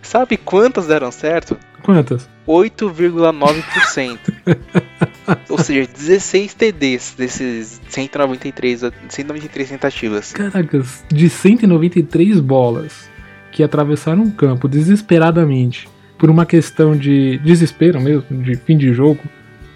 sabe 0.00 0.36
quantas 0.36 0.86
deram 0.86 1.10
certo? 1.10 1.58
Quantas? 1.82 2.28
8,9%. 2.46 4.18
Ou 5.48 5.58
seja, 5.58 5.90
16 5.92 6.54
TDs 6.54 7.14
desses 7.16 7.80
193, 7.88 8.84
a- 8.84 8.92
193 9.08 9.68
tentativas. 9.70 10.32
Caracas, 10.32 11.04
de 11.08 11.28
193 11.28 12.38
bolas 12.40 13.10
que 13.50 13.62
atravessaram 13.62 14.22
o 14.22 14.32
campo 14.32 14.68
desesperadamente 14.68 15.88
por 16.22 16.30
uma 16.30 16.46
questão 16.46 16.96
de 16.96 17.36
desespero 17.38 18.00
mesmo, 18.00 18.22
de 18.44 18.54
fim 18.54 18.78
de 18.78 18.92
jogo, 18.94 19.18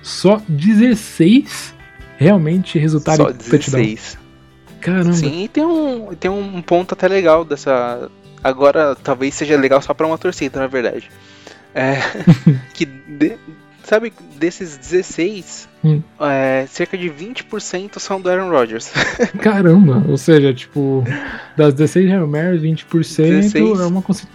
só 0.01 0.41
16 0.49 1.75
realmente 2.17 2.79
resultaram 2.79 3.25
Só 3.25 3.31
em 3.33 3.35
touchdown. 3.35 3.81
16. 3.83 4.19
Caramba. 4.81 5.13
Sim, 5.13 5.43
e 5.43 5.49
tem 5.49 5.65
um, 5.65 6.15
tem 6.15 6.31
um 6.31 6.63
ponto 6.63 6.93
até 6.95 7.09
legal 7.09 7.45
dessa. 7.45 8.09
Agora 8.45 8.95
talvez 8.95 9.35
seja 9.35 9.57
legal 9.57 9.83
só 9.83 9.93
pra 9.93 10.07
uma 10.07 10.17
torcida, 10.17 10.61
na 10.61 10.69
verdade. 10.69 11.11
É, 11.75 11.97
que 12.73 12.87
de- 12.87 13.37
sabe, 13.83 14.13
desses 14.39 14.77
16, 14.77 15.69
Hum. 15.85 16.01
é, 16.21 16.65
cerca 16.69 16.97
de 16.97 17.09
20% 17.11 17.99
são 17.99 18.21
do 18.21 18.31
Aaron 18.31 18.51
Rodgers. 18.51 18.93
Caramba, 19.43 20.01
ou 20.09 20.17
seja, 20.17 20.55
tipo, 20.55 21.03
das 21.57 21.75
16 21.75 22.09
Hail 22.11 22.27
Marys, 22.29 22.63
20% 22.63 22.85
16, 23.27 23.81
é 23.81 23.87
uma, 23.87 24.01
consi- 24.03 24.29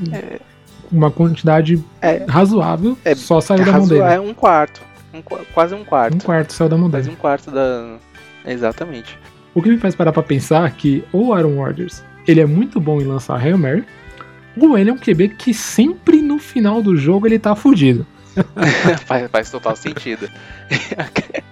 uma 0.92 1.12
quantidade 1.12 1.84
É, 2.02 2.26
razoável, 2.28 2.98
É, 3.06 3.14
só 3.16 3.40
saiu 3.42 3.62
é, 3.62 3.66
da 3.66 3.72
mão 3.74 3.88
dele. 3.88 4.02
é 4.02 4.20
um 4.20 4.34
quarto. 4.34 4.82
Um 5.14 5.22
qua- 5.22 5.42
quase 5.54 5.76
um 5.76 5.84
quarto. 5.84 6.16
Um 6.16 6.20
quarto 6.20 6.54
saiu 6.54 6.70
da 6.70 6.78
mão 6.78 6.90
Quase 6.90 7.04
dele. 7.06 7.18
um 7.18 7.20
quarto 7.20 7.52
da. 7.52 7.98
Exatamente. 8.46 9.18
O 9.54 9.62
que 9.62 9.70
me 9.70 9.78
faz 9.78 9.94
parar 9.96 10.12
pra 10.14 10.24
pensar 10.24 10.70
que 10.72 11.04
o 11.12 11.34
Aaron 11.34 11.56
Rodgers, 11.56 12.04
ele 12.28 12.40
é 12.40 12.46
muito 12.46 12.80
bom 12.80 13.02
em 13.02 13.06
lançar 13.06 13.36
Hail 13.38 13.58
Mary, 13.58 13.84
ou 14.58 14.78
ele 14.78 14.90
é 14.90 14.94
um 14.94 14.98
QB 14.98 15.30
que 15.30 15.54
sempre 15.54 16.22
no 16.22 16.40
final 16.40 16.82
do 16.82 16.96
jogo 16.96 17.28
ele 17.28 17.38
tá 17.38 17.54
fudido. 17.56 18.06
faz, 19.06 19.30
faz 19.30 19.52
total 19.52 19.76
sentido. 19.76 20.30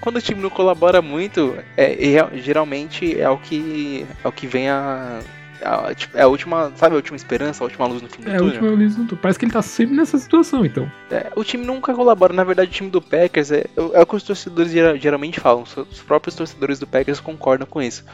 Quando 0.00 0.16
o 0.16 0.20
time 0.20 0.40
não 0.40 0.50
colabora 0.50 1.00
muito, 1.02 1.56
é, 1.76 2.14
é- 2.14 2.38
geralmente 2.38 3.18
é 3.18 3.28
o 3.28 3.38
que 3.38 4.06
é 4.22 4.28
o 4.28 4.32
que 4.32 4.46
vem 4.46 4.68
a, 4.68 5.20
a- 5.64 5.94
tipo, 5.94 6.16
é 6.16 6.22
a 6.22 6.26
última, 6.28 6.72
sabe 6.76 6.94
a 6.94 6.96
última 6.96 7.16
esperança, 7.16 7.62
a 7.62 7.66
última 7.66 7.86
luz 7.86 8.02
no 8.02 8.08
fim 8.08 8.22
do 8.22 8.30
É, 8.30 8.34
a 8.34 8.38
túnel. 8.38 8.54
última 8.62 8.76
vez, 8.76 8.96
parece 9.20 9.38
que 9.38 9.44
ele 9.44 9.52
tá 9.52 9.62
sempre 9.62 9.94
nessa 9.96 10.18
situação, 10.18 10.64
então. 10.64 10.90
É, 11.10 11.30
o 11.36 11.42
time 11.44 11.64
nunca 11.64 11.94
colabora. 11.94 12.32
Na 12.32 12.44
verdade, 12.44 12.70
o 12.70 12.72
time 12.72 12.90
do 12.90 13.00
Packers 13.00 13.50
é, 13.52 13.64
é 13.94 14.00
o 14.00 14.06
que 14.06 14.16
os 14.16 14.22
torcedores 14.22 14.72
gera- 14.72 14.96
geralmente 14.98 15.40
falam. 15.40 15.62
Os 15.62 15.76
os 15.76 16.00
próprios 16.02 16.34
torcedores 16.34 16.78
do 16.78 16.86
Packers 16.86 17.20
concordam 17.20 17.66
com 17.66 17.80
isso. 17.82 18.04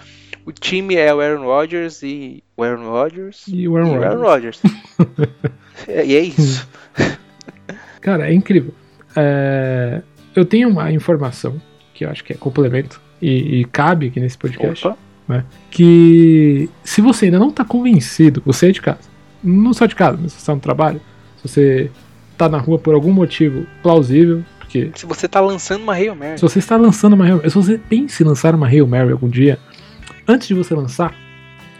O 0.46 0.52
time 0.52 0.96
é 0.96 1.12
o 1.14 1.20
Aaron 1.20 1.44
Rodgers 1.44 2.02
e 2.02 2.42
o 2.56 2.62
Aaron 2.62 2.88
Rodgers 2.88 3.44
E 3.48 3.68
o 3.68 3.76
Aaron 3.76 4.00
e 4.00 4.04
Aaron 4.04 4.22
Rodgers. 4.22 4.60
Rodgers. 4.62 5.28
É, 5.86 6.04
e 6.06 6.16
é 6.16 6.20
isso. 6.20 6.66
Cara, 8.00 8.30
é 8.30 8.32
incrível. 8.34 8.72
É, 9.16 10.00
eu 10.34 10.44
tenho 10.44 10.68
uma 10.68 10.90
informação 10.92 11.60
que 11.92 12.04
eu 12.04 12.10
acho 12.10 12.22
que 12.24 12.32
é 12.32 12.36
complemento 12.36 13.00
e, 13.20 13.60
e 13.60 13.64
cabe 13.66 14.06
aqui 14.06 14.20
nesse 14.20 14.38
podcast. 14.38 14.86
Opa. 14.86 14.96
Que 15.70 16.70
se 16.82 17.00
você 17.00 17.26
ainda 17.26 17.38
não 17.38 17.50
tá 17.50 17.64
convencido, 17.64 18.42
você 18.44 18.68
é 18.68 18.72
de 18.72 18.80
casa, 18.80 19.08
não 19.42 19.72
só 19.72 19.86
de 19.86 19.94
casa, 19.94 20.18
mas 20.20 20.32
se 20.32 20.38
você 20.38 20.42
está 20.42 20.54
no 20.54 20.60
trabalho, 20.60 21.00
se 21.36 21.48
você 21.48 21.90
tá 22.36 22.48
na 22.48 22.58
rua 22.58 22.78
por 22.78 22.94
algum 22.94 23.12
motivo 23.12 23.66
plausível, 23.82 24.42
porque 24.58 24.90
Se 24.94 25.06
você 25.06 25.26
tá 25.26 25.40
lançando 25.40 25.82
uma 25.82 25.94
Hail 25.94 26.14
Mary. 26.14 26.38
se 26.38 26.42
você 26.42 26.58
está 26.58 26.76
lançando 26.76 27.14
uma 27.14 27.24
Hail 27.24 27.36
Mary, 27.36 27.50
se 27.50 27.56
você 27.56 27.78
pensa 27.78 28.22
em 28.22 28.26
lançar 28.26 28.54
uma 28.54 28.66
Hail 28.66 28.86
Mary 28.86 29.12
algum 29.12 29.28
dia, 29.28 29.58
antes 30.26 30.48
de 30.48 30.54
você 30.54 30.74
lançar, 30.74 31.14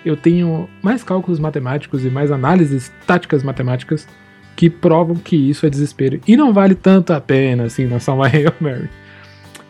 eu 0.04 0.16
tenho 0.16 0.68
mais 0.82 1.02
cálculos 1.02 1.38
matemáticos 1.38 2.04
e 2.04 2.10
mais 2.10 2.30
análises 2.30 2.92
táticas 3.06 3.42
matemáticas 3.42 4.08
que 4.56 4.68
provam 4.70 5.16
que 5.16 5.36
isso 5.36 5.66
é 5.66 5.70
desespero. 5.70 6.20
E 6.26 6.36
não 6.36 6.52
vale 6.52 6.74
tanto 6.74 7.12
a 7.12 7.20
pena 7.20 7.64
assim 7.64 7.86
lançar 7.86 8.14
uma 8.14 8.26
Hail 8.28 8.52
Mary. 8.60 8.88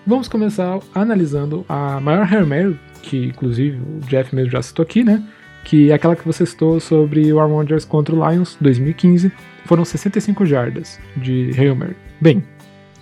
Vamos 0.06 0.28
começar 0.28 0.78
analisando 0.94 1.66
a 1.68 2.00
maior 2.00 2.26
Hail 2.32 2.46
Mary, 2.46 2.78
que 3.08 3.26
inclusive 3.26 3.78
o 3.78 4.00
Jeff 4.06 4.34
mesmo 4.34 4.50
já 4.50 4.62
citou 4.62 4.82
aqui, 4.82 5.02
né? 5.02 5.22
Que 5.64 5.90
é 5.90 5.94
aquela 5.94 6.14
que 6.16 6.24
você 6.24 6.46
citou 6.46 6.78
sobre 6.80 7.32
o 7.32 7.40
Aaron 7.40 7.54
Rodgers 7.56 7.84
contra 7.84 8.14
o 8.14 8.30
Lions 8.30 8.56
2015. 8.60 9.32
Foram 9.64 9.84
65 9.84 10.46
jardas 10.46 10.98
de 11.16 11.50
Hail 11.58 11.74
Mary. 11.76 11.96
Bem, 12.20 12.42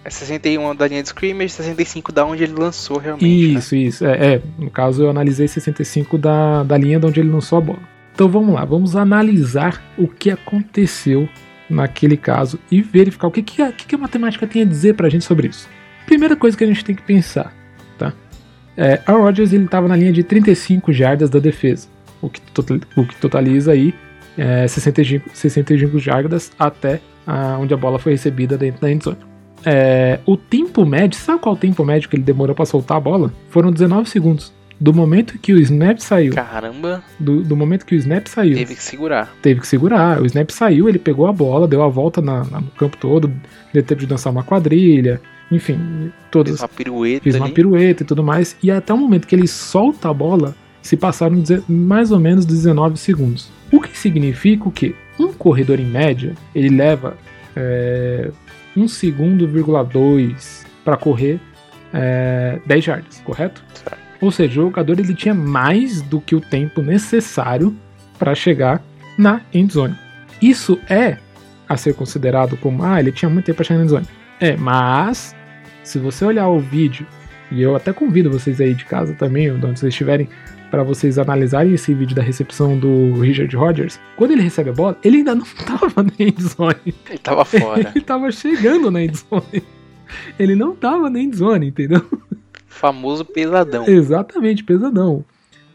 É 0.04 0.10
61 0.10 0.74
da 0.74 0.86
linha 0.88 1.02
de 1.02 1.08
scrimmage, 1.08 1.50
65 1.50 2.12
da 2.12 2.24
onde 2.24 2.42
ele 2.44 2.54
lançou 2.54 2.98
realmente. 2.98 3.24
né? 3.24 3.58
Isso, 3.58 3.74
isso. 3.76 4.06
É, 4.06 4.34
é, 4.34 4.42
no 4.58 4.70
caso, 4.70 5.02
eu 5.02 5.10
analisei 5.10 5.48
65 5.48 6.16
da, 6.18 6.62
da 6.62 6.76
linha 6.78 6.98
de 7.00 7.06
onde 7.06 7.20
ele 7.20 7.30
lançou 7.30 7.58
a 7.58 7.60
bola. 7.60 7.82
Então 8.14 8.28
vamos 8.28 8.54
lá, 8.54 8.64
vamos 8.64 8.96
analisar 8.96 9.82
o 9.98 10.08
que 10.08 10.30
aconteceu 10.30 11.28
naquele 11.68 12.16
caso 12.16 12.58
e 12.70 12.80
verificar 12.80 13.26
o 13.26 13.30
que, 13.30 13.42
que, 13.42 13.60
a, 13.60 13.70
que 13.72 13.86
que 13.86 13.94
a 13.94 13.98
matemática 13.98 14.46
tem 14.46 14.62
a 14.62 14.64
dizer 14.64 14.94
pra 14.94 15.08
gente 15.08 15.24
sobre 15.24 15.48
isso. 15.48 15.68
Primeira 16.06 16.34
coisa 16.36 16.56
que 16.56 16.64
a 16.64 16.66
gente 16.66 16.84
tem 16.84 16.94
que 16.94 17.02
pensar? 17.02 17.52
É, 18.76 19.00
Aaron 19.06 19.22
Rodgers 19.22 19.52
estava 19.52 19.88
na 19.88 19.96
linha 19.96 20.12
de 20.12 20.22
35 20.22 20.92
jardas 20.92 21.30
da 21.30 21.38
defesa, 21.38 21.88
o 22.20 22.28
que, 22.28 22.40
total- 22.52 22.78
o 22.96 23.04
que 23.04 23.16
totaliza 23.16 23.72
aí 23.72 23.94
é, 24.36 24.68
65, 24.68 25.30
65 25.32 25.98
jardas 25.98 26.52
até 26.58 27.00
ah, 27.26 27.56
onde 27.58 27.72
a 27.72 27.76
bola 27.76 27.98
foi 27.98 28.12
recebida 28.12 28.56
dentro 28.58 28.80
da 28.82 28.90
endzone. 28.90 29.16
É, 29.64 30.20
o 30.26 30.36
tempo 30.36 30.84
médio, 30.84 31.18
sabe 31.18 31.40
qual 31.40 31.54
o 31.54 31.58
tempo 31.58 31.84
médio 31.84 32.08
que 32.08 32.16
ele 32.16 32.22
demorou 32.22 32.54
para 32.54 32.66
soltar 32.66 32.98
a 32.98 33.00
bola? 33.00 33.32
Foram 33.48 33.72
19 33.72 34.08
segundos. 34.08 34.52
Do 34.78 34.92
momento 34.92 35.38
que 35.38 35.52
o 35.54 35.58
snap 35.58 35.98
saiu, 35.98 36.34
Caramba, 36.34 37.02
do, 37.18 37.42
do 37.42 37.56
momento 37.56 37.86
que 37.86 37.94
o 37.94 37.98
snap 37.98 38.26
saiu, 38.26 38.54
teve 38.56 38.74
que 38.74 38.82
segurar. 38.82 39.32
teve 39.40 39.60
que 39.60 39.66
segurar. 39.66 40.20
O 40.20 40.26
snap 40.26 40.50
saiu, 40.50 40.88
ele 40.88 40.98
pegou 40.98 41.26
a 41.26 41.32
bola, 41.32 41.66
deu 41.66 41.82
a 41.82 41.88
volta 41.88 42.20
na- 42.20 42.44
na- 42.44 42.60
no 42.60 42.70
campo 42.72 42.96
todo, 42.98 43.32
deu 43.72 43.82
tempo 43.82 44.00
de 44.02 44.06
dançar 44.06 44.30
uma 44.32 44.42
quadrilha, 44.44 45.20
enfim, 45.50 45.78
Fez 46.00 46.12
todas. 46.30 46.60
uma 46.60 46.68
pirueta 46.68 47.22
Fez 47.22 47.36
uma 47.36 47.46
ali. 47.46 47.54
pirueta 47.54 48.02
e 48.02 48.06
tudo 48.06 48.22
mais. 48.22 48.54
E 48.62 48.70
até 48.70 48.92
o 48.92 48.98
momento 48.98 49.26
que 49.26 49.34
ele 49.34 49.46
solta 49.48 50.10
a 50.10 50.12
bola, 50.12 50.54
se 50.82 50.96
passaram 50.96 51.42
mais 51.68 52.12
ou 52.12 52.20
menos 52.20 52.44
19 52.44 52.96
segundos. 52.98 53.50
O 53.72 53.80
que 53.80 53.96
significa 53.96 54.68
o 54.68 54.70
quê? 54.70 54.94
Um 55.18 55.32
corredor 55.32 55.80
em 55.80 55.86
média, 55.86 56.34
ele 56.54 56.68
leva 56.68 57.16
é, 57.56 58.30
1 58.76 58.86
segundo, 58.86 59.48
vírgula 59.48 59.82
2 59.82 60.66
para 60.84 60.96
correr 60.98 61.40
é, 61.94 62.60
10 62.66 62.84
jardas, 62.84 63.20
correto? 63.24 63.64
Certo. 63.74 64.05
Ou 64.20 64.30
seja, 64.30 64.60
o 64.60 64.64
jogador 64.64 64.98
ele 64.98 65.14
tinha 65.14 65.34
mais 65.34 66.02
do 66.02 66.20
que 66.20 66.34
o 66.34 66.40
tempo 66.40 66.82
necessário 66.82 67.74
para 68.18 68.34
chegar 68.34 68.82
na 69.18 69.40
endzone. 69.52 69.96
Isso 70.40 70.78
é 70.88 71.18
a 71.68 71.76
ser 71.76 71.94
considerado 71.94 72.56
como, 72.56 72.84
ah, 72.84 73.00
ele 73.00 73.12
tinha 73.12 73.28
muito 73.28 73.46
tempo 73.46 73.56
para 73.56 73.64
chegar 73.64 73.78
na 73.78 73.84
endzone. 73.84 74.06
É, 74.40 74.56
mas 74.56 75.34
se 75.82 75.98
você 75.98 76.24
olhar 76.24 76.48
o 76.48 76.58
vídeo, 76.58 77.06
e 77.50 77.62
eu 77.62 77.76
até 77.76 77.92
convido 77.92 78.30
vocês 78.30 78.60
aí 78.60 78.74
de 78.74 78.84
casa 78.84 79.14
também, 79.14 79.50
ou 79.50 79.58
de 79.58 79.66
onde 79.66 79.78
vocês 79.78 79.92
estiverem, 79.92 80.28
para 80.70 80.82
vocês 80.82 81.18
analisarem 81.18 81.72
esse 81.72 81.94
vídeo 81.94 82.14
da 82.14 82.22
recepção 82.22 82.78
do 82.78 83.20
Richard 83.20 83.54
Rodgers, 83.56 84.00
quando 84.16 84.32
ele 84.32 84.42
recebe 84.42 84.70
a 84.70 84.72
bola, 84.72 84.98
ele 85.02 85.18
ainda 85.18 85.34
não 85.34 85.44
estava 85.46 86.02
na 86.02 86.12
endzone. 86.18 86.94
Ele 87.08 87.18
tava 87.18 87.44
fora. 87.44 87.80
Ele 87.90 87.98
estava 87.98 88.30
chegando 88.30 88.90
na 88.90 89.02
endzone. 89.02 89.62
Ele 90.38 90.54
não 90.54 90.72
estava 90.72 91.08
na 91.08 91.20
endzone, 91.20 91.68
entendeu? 91.68 92.04
Famoso 92.76 93.24
pesadão. 93.24 93.86
Exatamente, 93.88 94.62
pesadão. 94.64 95.24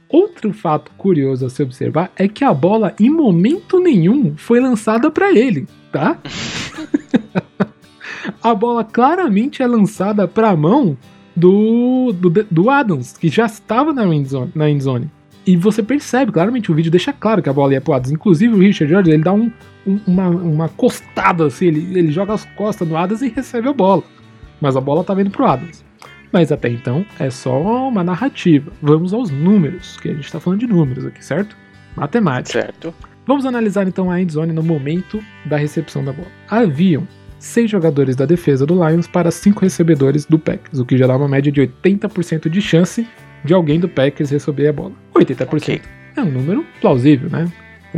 Outro 0.10 0.51
fato 0.53 0.91
curioso 0.98 1.46
a 1.46 1.50
se 1.50 1.63
observar 1.63 2.12
é 2.15 2.27
que 2.27 2.43
a 2.43 2.53
bola 2.53 2.93
em 3.00 3.10
momento 3.10 3.79
nenhum 3.79 4.36
foi 4.36 4.60
lançada 4.60 5.10
para 5.10 5.31
ele, 5.31 5.67
tá? 5.91 6.17
a 8.43 8.53
bola 8.53 8.84
claramente 8.84 9.63
é 9.63 9.67
lançada 9.67 10.27
para 10.27 10.50
a 10.50 10.55
mão 10.55 10.98
do, 11.36 12.12
do, 12.13 12.29
do 12.29 12.70
Adams, 12.70 13.17
que 13.17 13.29
já 13.29 13.46
estava 13.46 13.93
na 13.93 14.05
endzone, 14.05 14.51
na 14.53 14.70
endzone. 14.70 15.10
E 15.48 15.58
você 15.58 15.81
percebe, 15.81 16.31
claramente, 16.31 16.72
o 16.72 16.75
vídeo 16.75 16.91
deixa 16.91 17.12
claro 17.12 17.41
que 17.41 17.50
a 17.50 17.53
bola 17.53 17.74
ia 17.74 17.81
pro 17.81 17.93
Adams. 17.93 18.12
Inclusive 18.12 18.53
o 18.53 18.60
Richard 18.60 18.93
Jordan, 18.93 19.12
ele 19.12 19.24
dá 19.24 19.34
um, 19.34 19.51
um- 19.88 20.00
uma, 20.05 20.27
uma 20.27 20.70
costada 20.70 21.48
assim, 21.48 21.65
ele, 21.67 21.98
ele 21.98 22.12
joga 22.12 22.34
as 22.34 22.46
costas 22.55 22.88
no 22.88 22.96
Adams 22.96 23.24
e 23.24 23.29
recebe 23.29 23.67
a 23.67 23.74
bola. 23.74 24.03
Mas 24.60 24.75
a 24.77 24.81
bola 24.81 25.03
tá 25.03 25.20
indo 25.20 25.31
pro 25.31 25.46
Adams. 25.46 25.84
Mas 26.31 26.51
até 26.51 26.69
então 26.69 27.05
é 27.19 27.29
só 27.29 27.88
uma 27.89 28.03
narrativa. 28.03 28.71
Vamos 28.81 29.13
aos 29.13 29.29
números, 29.29 29.97
que 29.97 30.09
a 30.09 30.13
gente 30.13 30.25
está 30.25 30.39
falando 30.39 30.59
de 30.61 30.67
números 30.67 31.05
aqui, 31.05 31.23
certo? 31.23 31.55
Matemática. 31.95 32.61
Certo. 32.61 32.93
Vamos 33.27 33.45
analisar 33.45 33.88
então 33.88 34.09
a 34.09 34.19
endzone 34.21 34.51
no 34.53 34.63
momento 34.63 35.21
da 35.45 35.57
recepção 35.57 36.03
da 36.03 36.11
bola. 36.13 36.29
Haviam 36.50 37.07
seis 37.38 37.69
jogadores 37.69 38.15
da 38.15 38.25
defesa 38.25 38.65
do 38.65 38.75
Lions 38.75 39.07
para 39.07 39.29
cinco 39.31 39.61
recebedores 39.61 40.25
do 40.25 40.39
Packers, 40.39 40.79
o 40.79 40.85
que 40.85 40.97
já 40.97 41.07
dá 41.07 41.15
uma 41.17 41.27
média 41.27 41.51
de 41.51 41.61
80% 41.61 42.50
de 42.50 42.61
chance 42.61 43.07
de 43.43 43.53
alguém 43.53 43.79
do 43.79 43.89
Packers 43.89 44.29
receber 44.29 44.67
a 44.67 44.73
bola. 44.73 44.93
80% 45.15 45.53
Ok. 45.53 45.81
é 46.15 46.21
um 46.21 46.31
número 46.31 46.65
plausível, 46.79 47.29
né? 47.29 47.51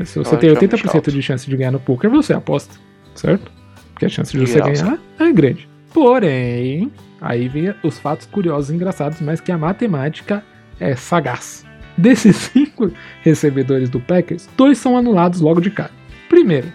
Se 0.05 0.17
você 0.17 0.35
tem 0.37 0.49
Relativamente 0.49 0.87
80% 0.87 0.95
alto. 0.95 1.11
de 1.11 1.21
chance 1.21 1.49
de 1.49 1.55
ganhar 1.55 1.71
no 1.71 1.79
poker, 1.79 2.09
você 2.09 2.33
aposta, 2.33 2.75
certo? 3.15 3.51
Porque 3.93 4.05
a 4.05 4.09
chance 4.09 4.31
de 4.31 4.39
você 4.39 4.59
ganhar 4.59 4.97
é 5.19 5.31
grande. 5.31 5.69
Porém, 5.93 6.91
aí 7.21 7.47
vem 7.47 7.73
os 7.83 7.99
fatos 7.99 8.25
curiosos 8.25 8.69
e 8.71 8.73
engraçados, 8.75 9.21
mas 9.21 9.39
que 9.39 9.51
a 9.51 9.57
matemática 9.57 10.43
é 10.79 10.95
sagaz. 10.95 11.65
Desses 11.97 12.35
cinco 12.51 12.91
recebedores 13.21 13.89
do 13.89 13.99
Packers, 13.99 14.49
dois 14.57 14.77
são 14.77 14.97
anulados 14.97 15.39
logo 15.39 15.61
de 15.61 15.69
cara. 15.69 15.91
Primeiro, 16.27 16.67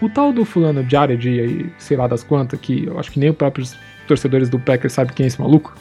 o 0.00 0.08
tal 0.08 0.32
do 0.32 0.44
fulano 0.44 0.84
Jared 0.88 1.28
aí, 1.28 1.66
sei 1.78 1.96
lá 1.96 2.06
das 2.06 2.24
quantas, 2.24 2.58
que 2.58 2.86
eu 2.86 2.98
acho 2.98 3.12
que 3.12 3.20
nem 3.20 3.30
os 3.30 3.36
próprios 3.36 3.76
torcedores 4.08 4.48
do 4.48 4.58
Packers 4.58 4.92
sabem 4.94 5.14
quem 5.14 5.24
é 5.24 5.26
esse 5.26 5.40
maluco. 5.40 5.74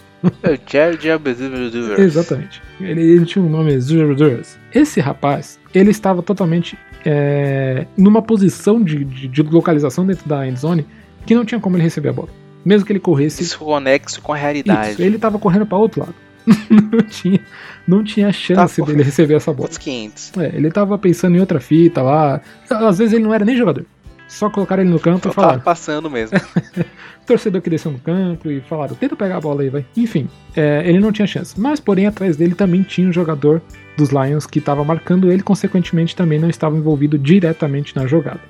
É 0.44 0.52
o 0.54 0.60
Jared 0.70 1.10
Abdul 1.10 2.00
Exatamente. 2.00 2.62
Ele, 2.80 3.02
ele 3.02 3.26
tinha 3.26 3.44
um 3.44 3.50
nome 3.50 3.78
Zurduras. 3.80 4.58
Esse 4.74 5.00
rapaz, 5.02 5.60
ele 5.74 5.92
estava 5.92 6.22
totalmente 6.22 6.78
é, 7.06 7.86
numa 7.98 8.22
posição 8.22 8.82
de, 8.82 9.04
de- 9.04 9.28
de 9.28 9.42
localização 9.42 10.06
dentro 10.06 10.28
da 10.28 10.48
endzone 10.48 10.86
que 11.26 11.36
não 11.36 11.44
tinha 11.44 11.60
como 11.60 11.76
ele 11.76 11.84
receber 11.84 12.10
a 12.10 12.14
bola. 12.14 12.30
Mesmo 12.66 12.86
que 12.86 12.92
ele 12.92 13.00
corresse. 13.00 13.44
Isso 13.44 13.60
conexo 13.60 14.22
com 14.22 14.34
a 14.34 14.36
realidade. 14.36 14.92
Isso, 14.92 15.02
ele 15.02 15.16
estava 15.16 15.38
correndo 15.38 15.66
para 15.66 15.78
outro 15.78 16.02
lado. 16.02 16.16
não, 16.70 17.02
tinha, 17.04 17.40
não 17.88 18.04
tinha 18.04 18.32
chance 18.32 18.82
Tá, 18.82 18.86
dele 18.86 19.04
receber 19.04 19.36
essa 19.36 19.52
bola. 19.52 19.64
Outros 19.64 19.78
500. 19.78 20.38
É, 20.38 20.48
ele 20.56 20.68
estava 20.68 20.98
pensando 20.98 21.36
em 21.36 21.40
outra 21.40 21.60
fita 21.60 22.02
lá. 22.02 22.42
Às 22.70 22.98
vezes 22.98 23.14
ele 23.14 23.24
não 23.24 23.34
era 23.34 23.46
nem 23.46 23.56
jogador. 23.58 23.86
Só 24.28 24.50
colocaram 24.50 24.82
ele 24.82 24.92
no 24.92 25.00
campo 25.00 25.30
e 25.30 25.34
falaram 25.34 25.60
tava 25.60 25.64
passando 25.64 26.10
mesmo. 26.10 26.38
torcedor 27.26 27.62
que 27.62 27.70
desceu 27.70 27.92
no 27.92 28.00
campo 28.00 28.50
e 28.50 28.62
falaram, 28.62 28.96
tenta 28.96 29.16
pegar 29.16 29.38
a 29.38 29.42
bola 29.42 29.62
aí, 29.62 29.70
vai. 29.70 29.86
Enfim, 29.96 30.28
é, 30.56 30.82
ele 30.86 31.00
não 31.00 31.12
tinha 31.12 31.28
chance. 31.28 31.60
Mas, 31.60 31.80
porém, 31.80 32.08
atrás 32.08 32.36
dele 32.36 32.56
também 32.56 32.82
tinha 32.82 33.08
um 33.08 33.14
jogador 33.14 33.62
dos 33.96 34.10
Lions 34.10 34.46
que 34.46 34.60
estava 34.60 34.84
marcando 34.84 35.32
ele, 35.32 35.44
consequentemente 35.44 36.16
também 36.16 36.40
não 36.40 36.50
estava 36.50 36.76
envolvido 36.76 37.18
diretamente 37.18 37.96
na 37.96 38.08
jogada. 38.08 38.42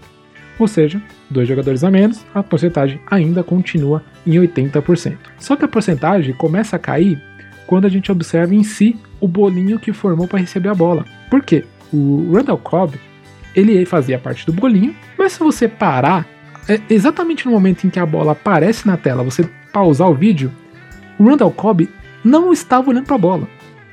Ou 0.60 0.68
seja, 0.68 1.02
dois 1.30 1.48
jogadores 1.48 1.84
a 1.84 1.92
menos, 1.92 2.26
a 2.34 2.44
porcentagem 2.44 3.00
ainda 3.10 3.44
continua 3.44 4.04
em 4.26 4.34
80%. 4.34 5.18
Só 5.40 5.56
que 5.56 5.66
a 5.66 5.68
porcentagem 5.68 6.34
começa 6.34 6.76
a 6.76 6.80
cair 6.80 7.22
quando 7.66 7.86
a 7.86 7.90
gente 7.90 8.12
observa 8.12 8.54
em 8.54 8.64
si 8.64 8.96
o 9.20 9.28
bolinho 9.28 9.80
que 9.80 9.94
formou 9.94 10.28
para 10.28 10.40
receber 10.40 10.70
a 10.70 10.76
bola. 10.76 11.06
Por 11.30 11.44
quê? 11.44 11.66
O 11.92 12.32
Randall 12.34 12.58
Cobb, 12.58 13.00
ele 13.56 13.86
fazia 13.86 14.20
parte 14.20 14.46
do 14.46 14.54
bolinho, 14.54 14.96
mas 15.18 15.34
se 15.34 15.40
você 15.40 15.68
parar 15.68 16.28
é, 16.68 16.80
exatamente 16.90 17.46
no 17.46 17.52
momento 17.52 17.86
em 17.86 17.90
que 17.90 18.00
a 18.00 18.06
bola 18.06 18.34
aparece 18.34 18.88
na 18.88 18.98
tela, 18.98 19.24
você 19.24 19.48
pausar 19.72 20.10
o 20.10 20.16
vídeo, 20.16 20.52
o 21.20 21.26
Randall 21.26 21.52
Cobb 21.52 21.90
não 22.24 22.54
estava 22.54 22.90
olhando 22.90 23.06
para 23.06 23.16
a 23.16 23.20
bola. 23.20 23.48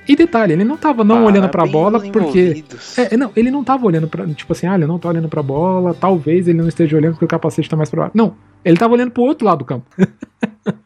E 0.09 0.17
detalhe, 0.17 0.53
ele 0.55 0.65
não 0.65 0.75
estava 0.75 1.05
não 1.05 1.25
olhando 1.25 1.49
para 1.49 1.63
a 1.63 1.67
Parabéns, 1.69 1.73
bola 1.73 2.01
porque 2.13 2.65
é, 2.97 3.17
não, 3.17 3.31
ele 3.37 3.51
não 3.51 3.63
tava 3.63 3.87
olhando 3.87 4.09
pra. 4.09 4.27
Tipo 4.27 4.53
assim, 4.53 4.67
ah, 4.67 4.75
ele 4.75 4.87
não 4.87 4.99
tá 4.99 5.09
olhando 5.09 5.29
pra 5.29 5.43
bola, 5.43 5.95
talvez 5.95 6.49
ele 6.49 6.59
não 6.59 6.69
esteja 6.69 6.97
olhando 6.97 7.13
porque 7.13 7.25
o 7.25 7.29
capacete 7.29 7.69
tá 7.69 7.77
mais 7.77 7.91
pra 7.91 8.01
baixo. 8.03 8.17
Não, 8.17 8.35
ele 8.65 8.77
tava 8.77 8.95
olhando 8.95 9.11
pro 9.13 9.23
outro 9.23 9.47
lado 9.47 9.59
do 9.59 9.65
campo. 9.65 9.87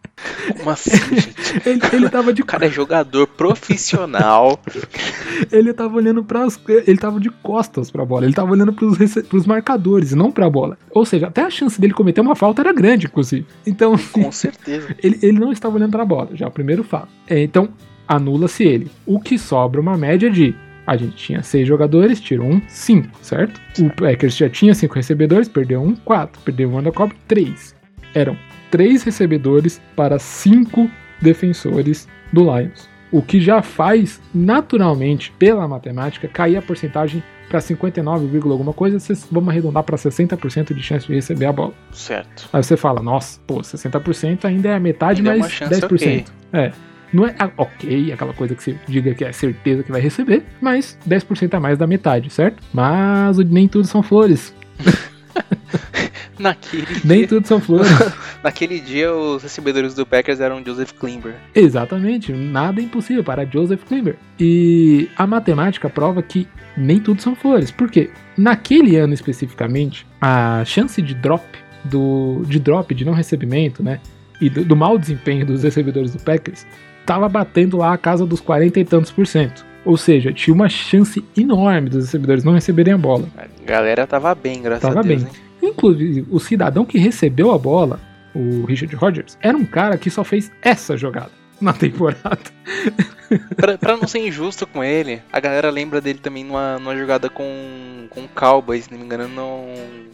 Como 0.56 0.70
assim, 0.70 0.90
gente? 0.90 1.34
Ele, 1.66 1.80
ele 1.92 2.08
tava 2.08 2.32
de 2.32 2.42
O 2.42 2.46
cara 2.46 2.66
é 2.66 2.70
jogador 2.70 3.26
profissional. 3.26 4.58
ele 5.50 5.72
tava 5.72 5.96
olhando 5.96 6.22
para 6.24 6.46
ele 6.86 6.96
tava 6.98 7.18
de 7.20 7.30
costas 7.30 7.90
pra 7.90 8.04
bola, 8.04 8.24
ele 8.24 8.32
tava 8.34 8.52
olhando 8.52 8.72
pros, 8.72 8.96
rece- 8.96 9.22
pros 9.22 9.46
marcadores, 9.46 10.12
e 10.12 10.16
não 10.16 10.30
pra 10.30 10.48
bola. 10.48 10.78
Ou 10.90 11.04
seja, 11.04 11.26
até 11.28 11.42
a 11.42 11.50
chance 11.50 11.80
dele 11.80 11.92
cometer 11.92 12.20
uma 12.20 12.36
falta 12.36 12.62
era 12.62 12.72
grande, 12.72 13.06
inclusive. 13.06 13.46
Então, 13.66 13.96
Com 14.12 14.30
certeza. 14.32 14.94
ele, 15.02 15.18
ele 15.22 15.38
não 15.38 15.52
estava 15.52 15.76
olhando 15.76 15.90
pra 15.90 16.04
bola, 16.04 16.30
já 16.34 16.46
o 16.46 16.50
primeiro 16.50 16.84
fato. 16.84 17.08
É, 17.28 17.42
então, 17.42 17.68
anula-se 18.06 18.64
ele. 18.64 18.90
O 19.06 19.18
que 19.18 19.38
sobra 19.38 19.80
uma 19.80 19.96
média 19.96 20.30
de 20.30 20.54
A 20.86 20.96
gente 20.96 21.16
tinha 21.16 21.42
seis 21.42 21.66
jogadores, 21.66 22.20
tirou 22.20 22.46
um, 22.46 22.60
cinco, 22.68 23.08
certo? 23.22 23.60
O 23.80 23.88
Packers 23.90 24.36
já 24.36 24.50
tinha 24.50 24.74
cinco 24.74 24.94
recebedores, 24.94 25.48
perdeu 25.48 25.82
um, 25.82 25.94
quatro. 25.94 26.40
Perdeu 26.42 26.68
um 26.68 26.78
undercover, 26.78 27.16
três. 27.26 27.74
Eram 28.14 28.36
três 28.70 29.02
recebedores 29.02 29.80
para 29.96 30.18
cinco 30.18 30.90
defensores 31.22 32.06
do 32.32 32.42
Lions. 32.42 32.88
O 33.10 33.22
que 33.22 33.40
já 33.40 33.62
faz, 33.62 34.20
naturalmente, 34.34 35.32
pela 35.38 35.66
matemática, 35.68 36.28
cair 36.28 36.56
a 36.56 36.62
porcentagem 36.62 37.22
para 37.48 37.60
59, 37.60 38.40
alguma 38.50 38.72
coisa, 38.72 38.98
vamos 39.30 39.50
arredondar 39.50 39.84
para 39.84 39.96
60% 39.96 40.74
de 40.74 40.82
chance 40.82 41.06
de 41.06 41.14
receber 41.14 41.46
a 41.46 41.52
bola. 41.52 41.72
Certo. 41.92 42.48
Aí 42.52 42.62
você 42.62 42.76
fala, 42.76 43.00
nossa, 43.00 43.38
pô, 43.46 43.60
60% 43.60 44.44
ainda 44.44 44.70
é 44.70 44.74
a 44.74 44.80
metade, 44.80 45.20
ainda 45.20 45.36
mas 45.36 45.60
é 45.60 45.66
10%. 45.66 45.92
Okay. 45.92 46.24
É. 46.52 46.72
Não 47.14 47.24
é 47.24 47.34
ok, 47.56 48.12
aquela 48.12 48.32
coisa 48.32 48.56
que 48.56 48.62
você 48.64 48.76
diga 48.88 49.14
que 49.14 49.24
é 49.24 49.30
certeza 49.30 49.84
que 49.84 49.92
vai 49.92 50.00
receber, 50.00 50.42
mas 50.60 50.98
10% 51.08 51.54
a 51.54 51.60
mais 51.60 51.78
da 51.78 51.86
metade, 51.86 52.28
certo? 52.28 52.60
Mas 52.72 53.38
nem 53.38 53.68
tudo 53.68 53.86
são 53.86 54.02
flores. 54.02 54.52
Naquele 56.36 56.86
Nem 57.04 57.18
dia... 57.18 57.28
tudo 57.28 57.46
são 57.46 57.60
flores. 57.60 57.88
Naquele 58.42 58.80
dia, 58.80 59.14
os 59.14 59.44
recebedores 59.44 59.94
do 59.94 60.04
Packers 60.04 60.40
eram 60.40 60.60
Joseph 60.64 60.90
Klimber. 60.90 61.36
Exatamente, 61.54 62.32
nada 62.32 62.80
é 62.80 62.84
impossível 62.84 63.22
para 63.22 63.44
Joseph 63.44 63.84
Klimber. 63.84 64.16
E 64.40 65.08
a 65.16 65.24
matemática 65.24 65.88
prova 65.88 66.20
que 66.20 66.48
nem 66.76 66.98
tudo 66.98 67.22
são 67.22 67.36
flores. 67.36 67.70
Por 67.70 67.88
quê? 67.88 68.10
Naquele 68.36 68.96
ano 68.96 69.14
especificamente, 69.14 70.04
a 70.20 70.64
chance 70.64 71.00
de 71.00 71.14
drop, 71.14 71.44
do, 71.84 72.42
de 72.48 72.58
drop, 72.58 72.92
de 72.92 73.04
não 73.04 73.12
recebimento, 73.12 73.84
né? 73.84 74.00
E 74.40 74.50
do, 74.50 74.64
do 74.64 74.74
mau 74.74 74.98
desempenho 74.98 75.46
dos 75.46 75.62
recebedores 75.62 76.12
do 76.12 76.18
Packers 76.18 76.66
estava 77.04 77.28
batendo 77.28 77.76
lá 77.76 77.92
a 77.92 77.98
casa 77.98 78.24
dos 78.24 78.40
40 78.40 78.80
e 78.80 78.84
tantos 78.84 79.12
por 79.12 79.26
cento. 79.26 79.64
Ou 79.84 79.96
seja, 79.96 80.32
tinha 80.32 80.54
uma 80.54 80.68
chance 80.68 81.22
enorme 81.36 81.90
dos 81.90 82.06
recebedores 82.06 82.42
não 82.42 82.54
receberem 82.54 82.94
a 82.94 82.98
bola. 82.98 83.28
A 83.36 83.46
galera 83.66 84.06
tava 84.06 84.34
bem, 84.34 84.62
graças 84.62 84.82
tava 84.82 85.00
a 85.00 85.02
Deus. 85.02 85.22
Bem. 85.22 85.32
Inclusive, 85.62 86.26
o 86.30 86.40
cidadão 86.40 86.84
que 86.84 86.98
recebeu 86.98 87.52
a 87.52 87.58
bola, 87.58 88.00
o 88.34 88.64
Richard 88.64 88.94
Rodgers, 88.96 89.38
era 89.42 89.56
um 89.56 89.64
cara 89.64 89.98
que 89.98 90.10
só 90.10 90.24
fez 90.24 90.50
essa 90.62 90.96
jogada 90.96 91.43
na 91.60 91.72
temporada. 91.72 92.40
pra, 93.56 93.78
pra, 93.78 93.96
não 93.96 94.06
ser 94.06 94.26
injusto 94.26 94.66
com 94.66 94.82
ele, 94.82 95.22
a 95.32 95.40
galera 95.40 95.70
lembra 95.70 96.00
dele 96.00 96.18
também 96.18 96.44
numa, 96.44 96.78
numa 96.78 96.96
jogada 96.96 97.28
com, 97.28 98.06
com 98.10 98.20
o 98.20 98.28
Cowboys, 98.28 98.84
se 98.84 98.92
não 98.92 98.98
me 98.98 99.04
engano, 99.04 99.28
no, 99.28 99.64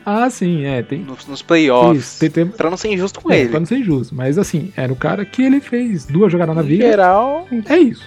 ah, 0.05 0.31
sim, 0.31 0.65
é. 0.65 0.83
Tem... 0.83 1.01
Nos, 1.01 1.27
nos 1.27 1.43
playoffs. 1.43 1.99
Isso, 1.99 2.21
tem, 2.21 2.31
tem... 2.31 2.47
Pra 2.47 2.71
não 2.71 2.77
ser 2.77 2.93
injusto 2.93 3.21
com 3.21 3.31
é, 3.31 3.41
ele. 3.41 3.51
Pra 3.51 3.61
não 3.61 3.67
ser 3.67 3.79
injusto. 3.79 4.15
Mas 4.15 4.39
assim, 4.39 4.73
era 4.77 4.93
o 4.93 4.97
cara 4.97 5.25
que 5.25 5.43
ele 5.43 5.61
fez 5.61 6.07
duas 6.07 6.33
jogadas 6.33 6.57
na 6.57 6.63
vida. 6.63 6.87
Geral. 6.87 7.47
É 7.69 7.79
isso. 7.79 8.05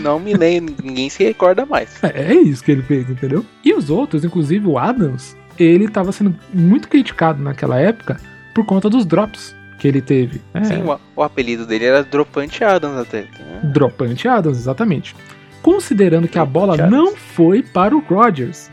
Não 0.00 0.18
me 0.18 0.32
lembro, 0.32 0.74
ninguém 0.82 1.10
se 1.10 1.22
recorda 1.22 1.66
mais. 1.66 2.02
É, 2.02 2.32
é 2.32 2.34
isso 2.34 2.64
que 2.64 2.72
ele 2.72 2.82
fez, 2.82 3.08
entendeu? 3.10 3.44
E 3.62 3.74
os 3.74 3.90
outros, 3.90 4.24
inclusive 4.24 4.66
o 4.66 4.78
Adams, 4.78 5.36
ele 5.58 5.88
tava 5.88 6.12
sendo 6.12 6.34
muito 6.52 6.88
criticado 6.88 7.42
naquela 7.42 7.78
época 7.78 8.18
por 8.54 8.64
conta 8.64 8.88
dos 8.88 9.04
drops 9.04 9.54
que 9.82 9.88
ele 9.88 10.00
teve. 10.00 10.40
É. 10.54 10.62
Sim, 10.62 10.84
o, 10.84 10.96
o, 11.16 11.22
apelido 11.24 11.66
dele 11.66 11.86
era 11.86 12.04
Dropante 12.04 12.62
Adams 12.62 12.96
até. 13.00 13.26
Dropante 13.64 14.28
Adams, 14.28 14.56
exatamente. 14.56 15.16
Considerando 15.60 16.28
que 16.28 16.38
a 16.38 16.44
bola 16.44 16.76
não 16.86 17.16
foi 17.16 17.64
para 17.64 17.96
o 17.96 17.98
Rodgers. 17.98 18.70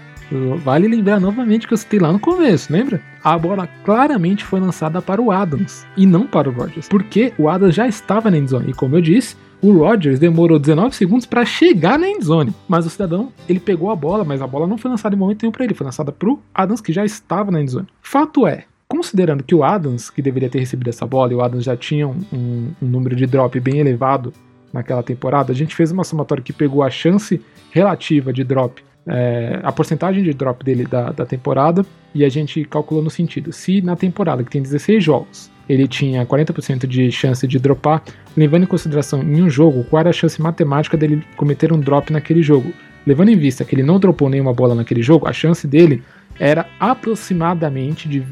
Vale 0.64 0.88
lembrar 0.88 1.20
novamente 1.20 1.68
que 1.68 1.74
eu 1.74 1.78
citei 1.78 2.00
lá 2.00 2.14
no 2.14 2.20
começo, 2.20 2.72
lembra? 2.72 3.02
A 3.24 3.36
bola 3.40 3.68
claramente 3.84 4.46
foi 4.46 4.60
lançada 4.60 5.02
para 5.02 5.20
o 5.20 5.32
Adams 5.32 5.84
e 5.98 6.06
não 6.06 6.28
para 6.28 6.48
o 6.48 6.52
Rodgers, 6.52 6.88
porque 6.88 7.34
o 7.40 7.50
Adams 7.50 7.74
já 7.74 7.88
estava 7.88 8.30
na 8.30 8.38
endzone. 8.38 8.70
E 8.70 8.74
como 8.74 8.96
eu 8.96 9.02
disse, 9.02 9.36
o 9.64 9.74
Rodgers 9.80 10.20
demorou 10.20 10.60
19 10.60 10.96
segundos 10.96 11.26
para 11.26 11.44
chegar 11.44 11.98
na 11.98 12.08
endzone, 12.08 12.54
mas 12.68 12.86
o 12.86 12.90
cidadão 12.92 13.34
ele 13.48 13.60
pegou 13.60 13.90
a 13.90 13.96
bola, 13.96 14.24
mas 14.24 14.44
a 14.44 14.48
bola 14.48 14.68
não 14.68 14.78
foi 14.78 14.92
lançada 14.92 15.16
em 15.16 15.18
momento 15.18 15.42
nenhum 15.42 15.52
para 15.52 15.66
ele, 15.66 15.74
foi 15.74 15.86
lançada 15.86 16.12
para 16.12 16.30
o 16.30 16.40
Adams 16.54 16.82
que 16.82 16.94
já 16.94 17.04
estava 17.04 17.50
na 17.50 17.60
endzone. 17.60 17.88
Fato 18.00 18.46
é, 18.46 18.66
considerando 18.90 19.44
que 19.44 19.56
o 19.56 19.64
Adams, 19.64 20.10
que 20.10 20.22
deveria 20.22 20.50
ter 20.50 20.60
recebido 20.60 20.90
essa 20.90 21.06
bola, 21.06 21.32
e 21.32 21.36
o 21.36 21.42
Adams 21.42 21.64
já 21.64 21.78
tinha 21.78 22.08
um, 22.08 22.20
um, 22.34 22.72
um 22.82 22.88
número 22.88 23.16
de 23.16 23.26
drop 23.26 23.58
bem 23.60 23.78
elevado 23.80 24.34
naquela 24.74 25.04
temporada, 25.04 25.52
a 25.52 25.56
gente 25.56 25.76
fez 25.76 25.92
uma 25.92 26.04
somatória 26.04 26.44
que 26.44 26.52
pegou 26.52 26.84
a 26.84 26.90
chance 26.90 27.42
relativa 27.72 28.34
de 28.34 28.44
drop 28.44 28.84
é, 29.08 29.60
a 29.64 29.72
porcentagem 29.72 30.24
de 30.24 30.34
drop 30.34 30.64
dele 30.64 30.86
da, 30.86 31.12
da 31.12 31.26
temporada 31.26 31.84
e 32.14 32.24
a 32.24 32.30
gente 32.30 32.64
calculou 32.66 33.04
no 33.04 33.10
sentido: 33.10 33.52
se 33.52 33.82
na 33.82 33.96
temporada 33.96 34.44
que 34.44 34.52
tem 34.52 34.62
16 34.62 35.04
jogos 35.04 35.52
ele 35.68 35.88
tinha 35.88 36.26
40% 36.26 36.88
de 36.88 37.12
chance 37.12 37.48
de 37.48 37.60
dropar, 37.60 38.04
levando 38.36 38.64
em 38.64 38.68
consideração 38.68 39.22
em 39.22 39.42
um 39.42 39.50
jogo 39.50 39.84
qual 39.84 40.00
era 40.00 40.10
a 40.10 40.14
chance 40.14 40.42
matemática 40.42 40.98
dele 40.98 41.24
cometer 41.38 41.72
um 41.72 41.80
drop 41.80 42.12
naquele 42.12 42.42
jogo. 42.42 42.74
Levando 43.06 43.30
em 43.30 43.38
vista 43.38 43.64
que 43.64 43.76
ele 43.76 43.84
não 43.84 44.00
dropou 44.00 44.30
nenhuma 44.30 44.54
bola 44.54 44.76
naquele 44.76 45.02
jogo, 45.02 45.28
a 45.28 45.34
chance 45.34 45.68
dele 45.68 46.04
era 46.40 46.68
aproximadamente 46.80 48.08
de. 48.08 48.24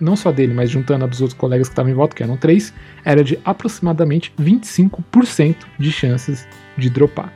não 0.00 0.16
só 0.16 0.30
dele, 0.30 0.54
mas 0.54 0.70
juntando 0.70 1.04
a 1.04 1.08
dos 1.08 1.20
outros 1.20 1.38
colegas 1.38 1.68
que 1.68 1.72
estavam 1.72 1.90
em 1.90 1.94
volta, 1.94 2.14
que 2.14 2.22
eram 2.22 2.36
três, 2.36 2.72
era 3.04 3.24
de 3.24 3.38
aproximadamente 3.44 4.32
25% 4.40 5.56
de 5.78 5.90
chances 5.90 6.46
de 6.78 6.88
dropar. 6.88 7.32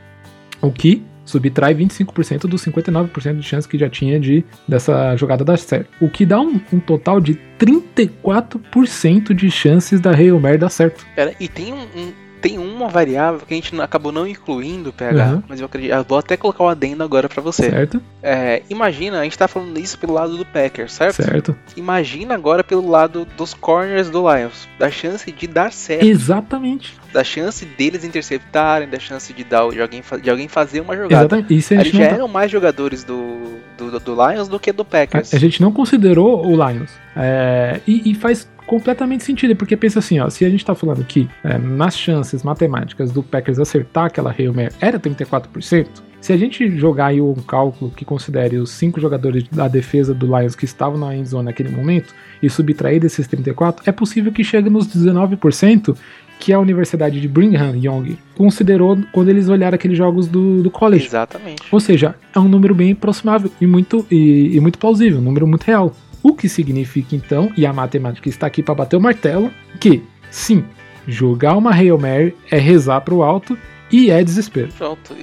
O 0.61 0.71
que 0.71 1.03
subtrai 1.25 1.73
25% 1.73 2.41
dos 2.41 2.63
59% 2.63 3.39
de 3.39 3.43
chance 3.43 3.67
que 3.67 3.77
já 3.77 3.89
tinha 3.89 4.19
de 4.19 4.45
dessa 4.67 5.15
jogada 5.15 5.43
dar 5.43 5.57
certo. 5.57 5.89
O 5.99 6.09
que 6.09 6.25
dá 6.25 6.39
um, 6.39 6.61
um 6.71 6.79
total 6.79 7.19
de 7.19 7.39
34% 7.59 9.33
de 9.33 9.49
chances 9.49 9.99
da 9.99 10.11
Hail 10.11 10.39
dar 10.59 10.69
certo. 10.69 11.05
Pera, 11.15 11.33
e 11.39 11.47
tem 11.47 11.73
um, 11.73 11.81
um 11.95 12.24
tem 12.45 12.59
uma 12.59 12.87
variável 12.87 13.39
que 13.39 13.55
a 13.55 13.57
gente 13.57 13.81
acabou 13.81 14.11
não 14.11 14.27
incluindo, 14.27 14.93
PH, 14.93 15.25
uhum. 15.25 15.43
mas 15.47 15.59
eu 15.59 15.65
acredito. 15.65 15.91
Eu 15.91 16.03
vou 16.03 16.19
até 16.19 16.37
colocar 16.37 16.63
o 16.63 16.67
um 16.67 16.69
adendo 16.69 17.03
agora 17.03 17.27
para 17.27 17.41
você. 17.41 17.71
Certo. 17.71 17.99
É, 18.21 18.61
imagina, 18.69 19.19
a 19.19 19.23
gente 19.23 19.35
tá 19.35 19.47
falando 19.47 19.79
isso 19.79 19.97
pelo 19.97 20.13
lado 20.13 20.37
do 20.37 20.45
Packers, 20.45 20.93
certo? 20.93 21.23
Certo. 21.23 21.55
Imagina 21.75 22.35
agora 22.35 22.63
pelo 22.63 22.87
lado 22.87 23.27
dos 23.35 23.55
corners 23.55 24.11
do 24.11 24.31
Lions. 24.31 24.67
Da 24.77 24.91
chance 24.91 25.31
de 25.31 25.47
dar 25.47 25.71
certo. 25.71 26.05
Exatamente. 26.05 26.93
Da 27.11 27.23
chance 27.23 27.65
deles 27.65 28.03
interceptarem, 28.03 28.87
da 28.87 28.99
chance 28.99 29.33
de, 29.33 29.43
dar, 29.43 29.67
de, 29.71 29.81
alguém, 29.81 30.03
de 30.21 30.29
alguém 30.29 30.47
fazer 30.47 30.81
uma 30.81 30.95
jogada. 30.95 31.23
Exatamente. 31.23 31.57
Isso 31.57 31.73
a 31.73 31.83
gente 31.83 31.97
já 31.97 32.09
tá... 32.09 32.13
eram 32.13 32.27
mais 32.27 32.51
jogadores 32.51 33.03
do, 33.03 33.57
do, 33.75 33.99
do, 33.99 34.13
Lions 34.13 34.47
do 34.47 34.59
que 34.59 34.71
do 34.71 34.85
Packers. 34.85 35.33
A, 35.33 35.37
a 35.37 35.39
gente 35.39 35.59
não 35.59 35.71
considerou 35.71 36.45
o 36.45 36.51
Lions. 36.51 36.91
É, 37.15 37.79
e, 37.87 38.11
e 38.11 38.13
faz 38.13 38.47
completamente 38.65 39.23
sentido, 39.23 39.55
porque 39.55 39.75
pensa 39.77 39.99
assim, 39.99 40.19
ó, 40.19 40.29
se 40.29 40.45
a 40.45 40.49
gente 40.49 40.65
tá 40.65 40.75
falando 40.75 41.03
que 41.03 41.29
é, 41.43 41.57
nas 41.57 41.97
chances 41.97 42.43
matemáticas 42.43 43.11
do 43.11 43.23
Packers 43.23 43.59
acertar 43.59 44.05
aquela 44.05 44.33
Hail 44.37 44.53
Mary 44.53 44.73
era 44.79 44.99
34%, 44.99 45.87
se 46.25 46.33
a 46.33 46.37
gente 46.37 46.75
jogar 46.75 47.07
aí 47.07 47.21
um 47.21 47.35
cálculo 47.35 47.91
que 47.91 48.03
considere 48.03 48.57
os 48.57 48.71
cinco 48.71 48.99
jogadores 48.99 49.47
da 49.47 49.67
defesa 49.67 50.11
do 50.11 50.25
Lions 50.25 50.55
que 50.55 50.65
estavam 50.65 50.97
na 50.97 51.15
endzone 51.15 51.45
naquele 51.45 51.69
momento 51.69 52.15
e 52.41 52.49
subtrair 52.49 52.99
desses 52.99 53.27
34, 53.27 53.83
é 53.85 53.91
possível 53.91 54.31
que 54.31 54.43
chegue 54.43 54.67
nos 54.67 54.87
19% 54.87 55.95
que 56.39 56.51
a 56.51 56.59
Universidade 56.59 57.21
de 57.21 57.27
Brigham 57.27 57.75
Young 57.75 58.17
considerou 58.35 58.97
quando 59.11 59.29
eles 59.29 59.47
olharam 59.49 59.75
aqueles 59.75 59.97
jogos 59.97 60.27
do, 60.27 60.63
do 60.63 60.71
college. 60.71 61.05
Exatamente. 61.05 61.63
Ou 61.71 61.79
seja, 61.79 62.15
é 62.33 62.39
um 62.39 62.47
número 62.47 62.73
bem 62.75 62.91
aproximável 62.91 63.51
e 63.61 63.67
muito, 63.67 64.05
e, 64.11 64.55
e 64.55 64.59
muito 64.59 64.77
plausível, 64.77 65.19
um 65.19 65.23
número 65.23 65.47
muito 65.47 65.63
real. 65.63 65.95
O 66.25 66.33
que 66.33 66.49
significa 66.49 67.15
então, 67.15 67.53
e 67.55 67.67
a 67.67 67.71
matemática 67.71 68.27
está 68.27 68.47
aqui 68.47 68.63
para 68.63 68.73
bater 68.73 68.95
o 68.95 68.99
martelo, 68.99 69.53
que 69.79 70.01
sim, 70.31 70.65
jogar 71.07 71.55
uma 71.55 71.71
Hail 71.71 71.99
Mary 71.99 72.35
é 72.49 72.57
rezar 72.57 72.99
para 73.01 73.13
o 73.13 73.21
alto 73.21 73.55
e 73.91 74.09
é 74.09 74.23
desespero. 74.23 74.69
Pronto, 74.75 75.15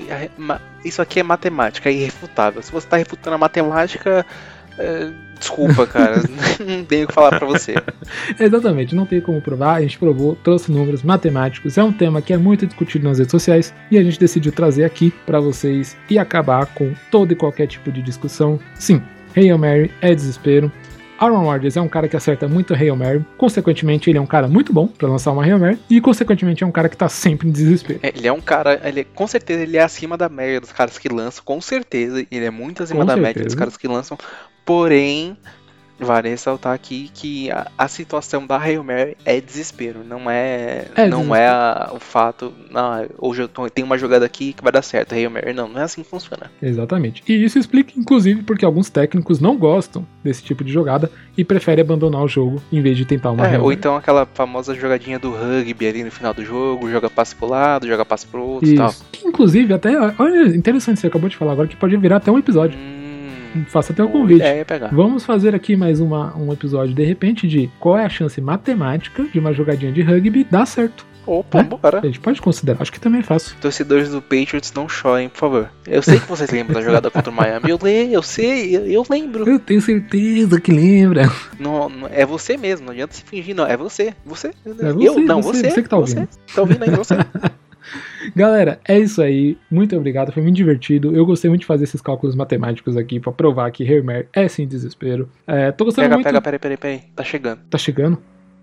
isso 0.85 1.03
aqui 1.03 1.19
é 1.19 1.25
matemática, 1.25 1.91
é 1.91 1.93
irrefutável. 1.93 2.63
Se 2.63 2.71
você 2.71 2.87
está 2.87 2.99
refutando 2.99 3.35
a 3.35 3.39
matemática, 3.39 4.25
é, 4.79 5.11
desculpa, 5.41 5.89
cara, 5.89 6.23
não 6.65 6.85
tenho 6.85 7.07
o 7.07 7.09
que 7.09 7.13
falar 7.15 7.37
para 7.37 7.49
você. 7.49 7.75
Exatamente, 8.39 8.95
não 8.95 9.05
tem 9.05 9.21
como 9.21 9.43
provar, 9.43 9.79
a 9.79 9.81
gente 9.81 9.99
provou, 9.99 10.37
trouxe 10.37 10.71
números 10.71 11.03
matemáticos, 11.03 11.77
é 11.77 11.83
um 11.83 11.93
tema 11.93 12.23
que 12.23 12.33
é 12.33 12.37
muito 12.37 12.65
discutido 12.65 13.09
nas 13.09 13.19
redes 13.19 13.33
sociais 13.33 13.75
e 13.91 13.99
a 13.99 14.05
gente 14.05 14.21
decidiu 14.21 14.53
trazer 14.53 14.85
aqui 14.85 15.13
para 15.27 15.41
vocês 15.41 15.97
e 16.09 16.17
acabar 16.17 16.65
com 16.67 16.95
todo 17.11 17.33
e 17.33 17.35
qualquer 17.35 17.67
tipo 17.67 17.91
de 17.91 18.01
discussão. 18.03 18.61
Sim, 18.77 19.03
Hail 19.37 19.59
Mary 19.59 19.91
é 20.01 20.15
desespero. 20.15 20.71
Aaron 21.23 21.45
Rodgers 21.45 21.77
é 21.77 21.81
um 21.81 21.89
cara 21.89 22.09
que 22.09 22.17
acerta 22.17 22.49
muito 22.49 22.75
Hail 22.75 22.97
Mary, 22.97 23.25
consequentemente 23.39 24.11
ele 24.11 24.19
é 24.19 24.21
um 24.21 24.27
cara 24.27 24.49
muito 24.49 24.73
bom 24.73 24.89
para 24.89 25.09
lançar 25.09 25.31
uma 25.31 25.45
Hail 25.45 25.57
Mary 25.57 25.79
e 25.89 26.01
consequentemente 26.01 26.65
é 26.65 26.67
um 26.67 26.73
cara 26.73 26.89
que 26.89 26.97
tá 26.97 27.09
sempre 27.09 27.49
em 27.49 27.53
desespero. 27.53 28.01
É, 28.03 28.09
ele 28.09 28.27
é 28.27 28.33
um 28.33 28.41
cara, 28.41 28.81
ele 28.83 29.05
com 29.05 29.25
certeza 29.29 29.63
ele 29.63 29.77
é 29.77 29.83
acima 29.83 30.19
da 30.19 30.29
média 30.29 30.61
dos 30.61 30.73
caras 30.73 30.99
que 30.99 31.09
lançam, 31.09 31.45
com 31.45 31.61
certeza, 31.61 32.27
ele 32.29 32.45
é 32.45 32.51
muito 32.51 32.83
acima 32.83 33.01
com 33.01 33.07
da 33.07 33.15
certeza. 33.15 33.29
média 33.29 33.45
dos 33.45 33.55
caras 33.55 33.77
que 33.77 33.87
lançam, 33.87 34.19
porém 34.65 35.37
Vale 36.01 36.29
ressaltar 36.31 36.73
aqui 36.75 37.11
que 37.15 37.49
a, 37.51 37.69
a 37.79 37.87
situação 37.87 38.45
da 38.45 38.57
Hail 38.59 38.83
Mary 38.83 39.17
é 39.25 39.41
desespero, 39.41 40.01
não 40.05 40.29
é, 40.29 40.87
É 40.97 41.07
não 41.09 41.19
desespero. 41.19 41.35
é 41.43 41.47
a- 41.49 41.91
o 41.95 42.01
fato, 42.01 42.53
não, 42.71 43.07
hoje 43.19 43.43
eu 43.43 43.49
tô, 43.49 43.69
tem 43.71 43.85
uma 43.85 43.97
jogada 43.97 44.25
aqui 44.27 44.53
que 44.53 44.63
vai 44.65 44.73
dar 44.73 44.83
certo, 44.83 45.13
Hail 45.15 45.31
Mary, 45.31 45.53
não, 45.53 45.69
não 45.69 45.81
é 45.81 45.85
assim 45.85 46.03
que 46.03 46.09
funciona. 46.11 46.51
Exatamente. 46.61 47.23
E 47.29 47.45
isso 47.45 47.57
explica, 47.59 47.93
inclusive, 47.97 48.43
porque 48.43 48.65
alguns 48.65 48.91
técnicos 48.91 49.39
não 49.39 49.57
gostam 49.57 50.05
desse 50.25 50.43
tipo 50.43 50.65
de 50.65 50.73
jogada 50.73 51.11
e 51.37 51.45
preferem 51.45 51.83
abandonar 51.85 52.23
o 52.25 52.29
jogo 52.29 52.61
em 52.73 52.81
vez 52.83 52.97
de 52.97 53.05
tentar 53.05 53.31
uma 53.31 53.47
É, 53.47 53.57
ou 53.59 53.65
Mary. 53.67 53.77
então 53.77 53.95
aquela 53.95 54.27
famosa 54.35 54.75
jogadinha 54.75 55.19
do 55.21 55.31
rugby 55.31 55.87
ali 55.87 56.03
no 56.03 56.11
final 56.11 56.35
do 56.35 56.45
jogo, 56.45 56.91
joga 56.91 57.09
passe 57.09 57.37
pro 57.37 57.47
lado, 57.49 57.87
joga 57.87 58.05
passe 58.05 58.27
pro 58.27 58.43
outro 58.43 58.69
e 58.69 58.75
tal. 58.75 58.89
Isso. 58.91 59.05
Que, 59.13 59.27
inclusive, 59.29 59.73
até. 59.73 59.91
Olha, 60.19 60.49
interessante, 60.57 60.99
você 60.99 61.07
acabou 61.07 61.29
de 61.29 61.37
falar 61.37 61.53
agora 61.53 61.69
que 61.69 61.77
pode 61.77 61.97
virar 61.97 62.17
até 62.17 62.31
um 62.33 62.39
episódio. 62.39 62.77
Hum, 62.79 63.02
Faça 63.69 63.93
até 63.93 64.03
o 64.03 64.09
boa 64.09 64.21
convite. 64.21 64.39
ideia 64.41 64.65
pegar. 64.65 64.89
Vamos 64.89 65.25
fazer 65.25 65.55
aqui 65.55 65.77
mais 65.77 66.01
uma, 66.01 66.37
um 66.37 66.53
episódio 66.53 66.95
de 66.95 67.05
repente 67.05 67.47
de 67.49 67.71
qual 67.81 67.99
é 67.99 68.05
a 68.05 68.09
chance 68.09 68.41
matemática 68.41 69.25
de 69.25 69.39
uma 69.39 69.53
jogadinha 69.53 69.93
de 69.93 70.03
rugby 70.03 70.45
dar 70.51 70.67
certo. 70.67 71.07
Opa, 71.25 71.61
É? 71.61 71.63
bora. 71.63 72.01
A 72.01 72.07
gente 72.07 72.19
pode 72.19 72.43
considerar, 72.43 72.83
acho 72.83 72.91
que 72.91 72.99
também 72.99 73.21
é 73.21 73.23
fácil. 73.23 73.55
Torcedores 73.61 74.09
do 74.11 74.21
Patriots 74.21 74.73
não 74.75 74.89
chorem, 74.89 75.29
por 75.29 75.39
favor. 75.39 75.71
Eu 75.87 76.03
sei 76.03 76.19
que 76.19 76.27
vocês 76.27 76.51
lembram 76.51 76.75
da 76.75 76.83
jogada 76.83 77.13
contra 77.13 77.31
o 77.31 77.33
Miami. 77.33 77.71
Eu 77.71 77.79
leio, 77.81 78.13
eu 78.15 78.23
sei, 78.25 78.77
eu, 78.77 78.87
eu 78.87 79.05
lembro. 79.09 79.49
Eu 79.49 79.61
tenho 79.61 79.81
certeza 79.81 80.61
que 80.61 80.73
lembra. 80.73 81.31
Não, 81.61 81.89
não- 81.89 82.09
é 82.11 82.27
você 82.27 82.57
mesmo, 82.57 82.87
não 82.87 82.93
adianta 82.93 83.15
se 83.15 83.23
fingir, 83.23 83.55
não. 83.55 83.65
É 83.65 83.77
você. 83.77 84.13
Você. 84.27 84.51
você, 84.67 84.85
eu, 85.09 85.21
não, 85.21 85.41
você, 85.41 85.59
você. 85.61 85.71
você 85.71 85.83
que 85.85 85.89
tá 85.89 85.97
ouvindo. 85.97 86.29
Você, 86.29 86.55
tá 86.57 86.61
ouvindo 86.61 86.83
aí, 86.83 86.91
você. 86.91 87.15
Galera, 88.35 88.81
é 88.87 88.99
isso 88.99 89.21
aí. 89.23 89.57
Muito 89.71 89.97
obrigado, 89.97 90.33
foi 90.33 90.43
muito 90.43 90.57
divertido. 90.57 91.15
Eu 91.15 91.27
gostei 91.27 91.49
muito 91.49 91.61
de 91.63 91.67
fazer 91.67 91.85
esses 91.85 92.01
cálculos 92.01 92.35
matemáticos 92.35 92.97
aqui 92.97 93.19
pra 93.21 93.33
provar 93.33 93.71
que 93.71 93.85
Hail 93.85 94.05
Mary 94.05 94.27
é 94.33 94.49
sem 94.49 94.67
desespero. 94.67 95.29
É, 95.47 95.73
tô 95.73 95.85
gostando 95.85 96.05
Pega, 96.07 96.15
muito. 96.17 96.25
pega, 96.27 96.41
peraí, 96.41 96.59
peraí, 96.59 96.77
peraí. 96.77 97.01
Tá 97.15 97.25
chegando. 97.25 97.61
Tá 97.69 97.79
chegando? 97.79 98.19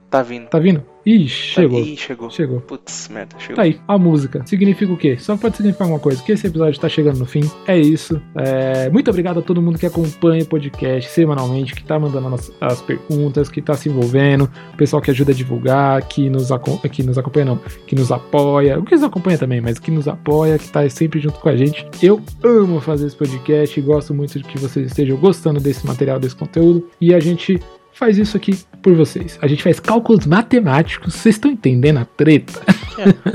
Tá 0.09 0.23
vindo. 0.23 0.47
Tá 0.47 0.57
vindo? 0.57 0.83
Ih, 1.05 1.27
chegou. 1.27 1.79
Ih, 1.79 1.95
chegou. 1.95 2.29
Chegou. 2.29 2.61
Putz, 2.61 3.09
merda, 3.09 3.35
chegou. 3.39 3.55
Tá 3.55 3.61
aí, 3.61 3.79
a 3.87 3.97
música. 3.97 4.43
Significa 4.45 4.91
o 4.91 4.97
quê? 4.97 5.17
Só 5.17 5.37
pode 5.37 5.57
significar 5.57 5.87
uma 5.87 5.99
coisa, 5.99 6.21
que 6.21 6.31
esse 6.31 6.47
episódio 6.47 6.79
tá 6.79 6.89
chegando 6.89 7.19
no 7.19 7.25
fim. 7.25 7.41
É 7.67 7.77
isso. 7.77 8.21
É, 8.35 8.89
muito 8.89 9.09
obrigado 9.09 9.39
a 9.39 9.41
todo 9.41 9.61
mundo 9.61 9.77
que 9.77 9.85
acompanha 9.85 10.43
o 10.43 10.45
podcast 10.47 11.09
semanalmente, 11.11 11.73
que 11.73 11.83
tá 11.83 11.99
mandando 11.99 12.33
as, 12.33 12.51
as 12.59 12.81
perguntas, 12.81 13.49
que 13.49 13.61
tá 13.61 13.75
se 13.75 13.87
envolvendo, 13.87 14.49
o 14.73 14.77
pessoal 14.77 15.01
que 15.01 15.11
ajuda 15.11 15.31
a 15.31 15.35
divulgar, 15.35 16.01
que 16.07 16.29
nos, 16.29 16.49
que 16.91 17.03
nos 17.03 17.17
acompanha, 17.17 17.45
não, 17.45 17.59
que 17.85 17.95
nos 17.95 18.11
apoia, 18.11 18.79
o 18.79 18.83
que 18.83 18.95
nos 18.95 19.03
acompanha 19.03 19.37
também, 19.37 19.61
mas 19.61 19.79
que 19.79 19.91
nos 19.91 20.07
apoia, 20.07 20.57
que 20.57 20.69
tá 20.69 20.87
sempre 20.89 21.19
junto 21.19 21.39
com 21.39 21.49
a 21.49 21.55
gente. 21.55 21.87
Eu 22.01 22.21
amo 22.43 22.81
fazer 22.81 23.07
esse 23.07 23.15
podcast, 23.15 23.79
gosto 23.81 24.13
muito 24.13 24.37
de 24.37 24.43
que 24.43 24.57
vocês 24.57 24.87
estejam 24.87 25.17
gostando 25.17 25.59
desse 25.59 25.85
material, 25.85 26.19
desse 26.19 26.35
conteúdo, 26.35 26.87
e 26.99 27.13
a 27.13 27.19
gente 27.19 27.59
faz 27.99 28.17
isso 28.17 28.37
aqui 28.37 28.57
por 28.81 28.95
vocês. 28.95 29.37
A 29.41 29.47
gente 29.47 29.61
faz 29.61 29.77
cálculos 29.79 30.25
matemáticos, 30.25 31.15
vocês 31.15 31.35
estão 31.35 31.51
entendendo 31.51 31.97
a 31.97 32.05
treta? 32.05 32.61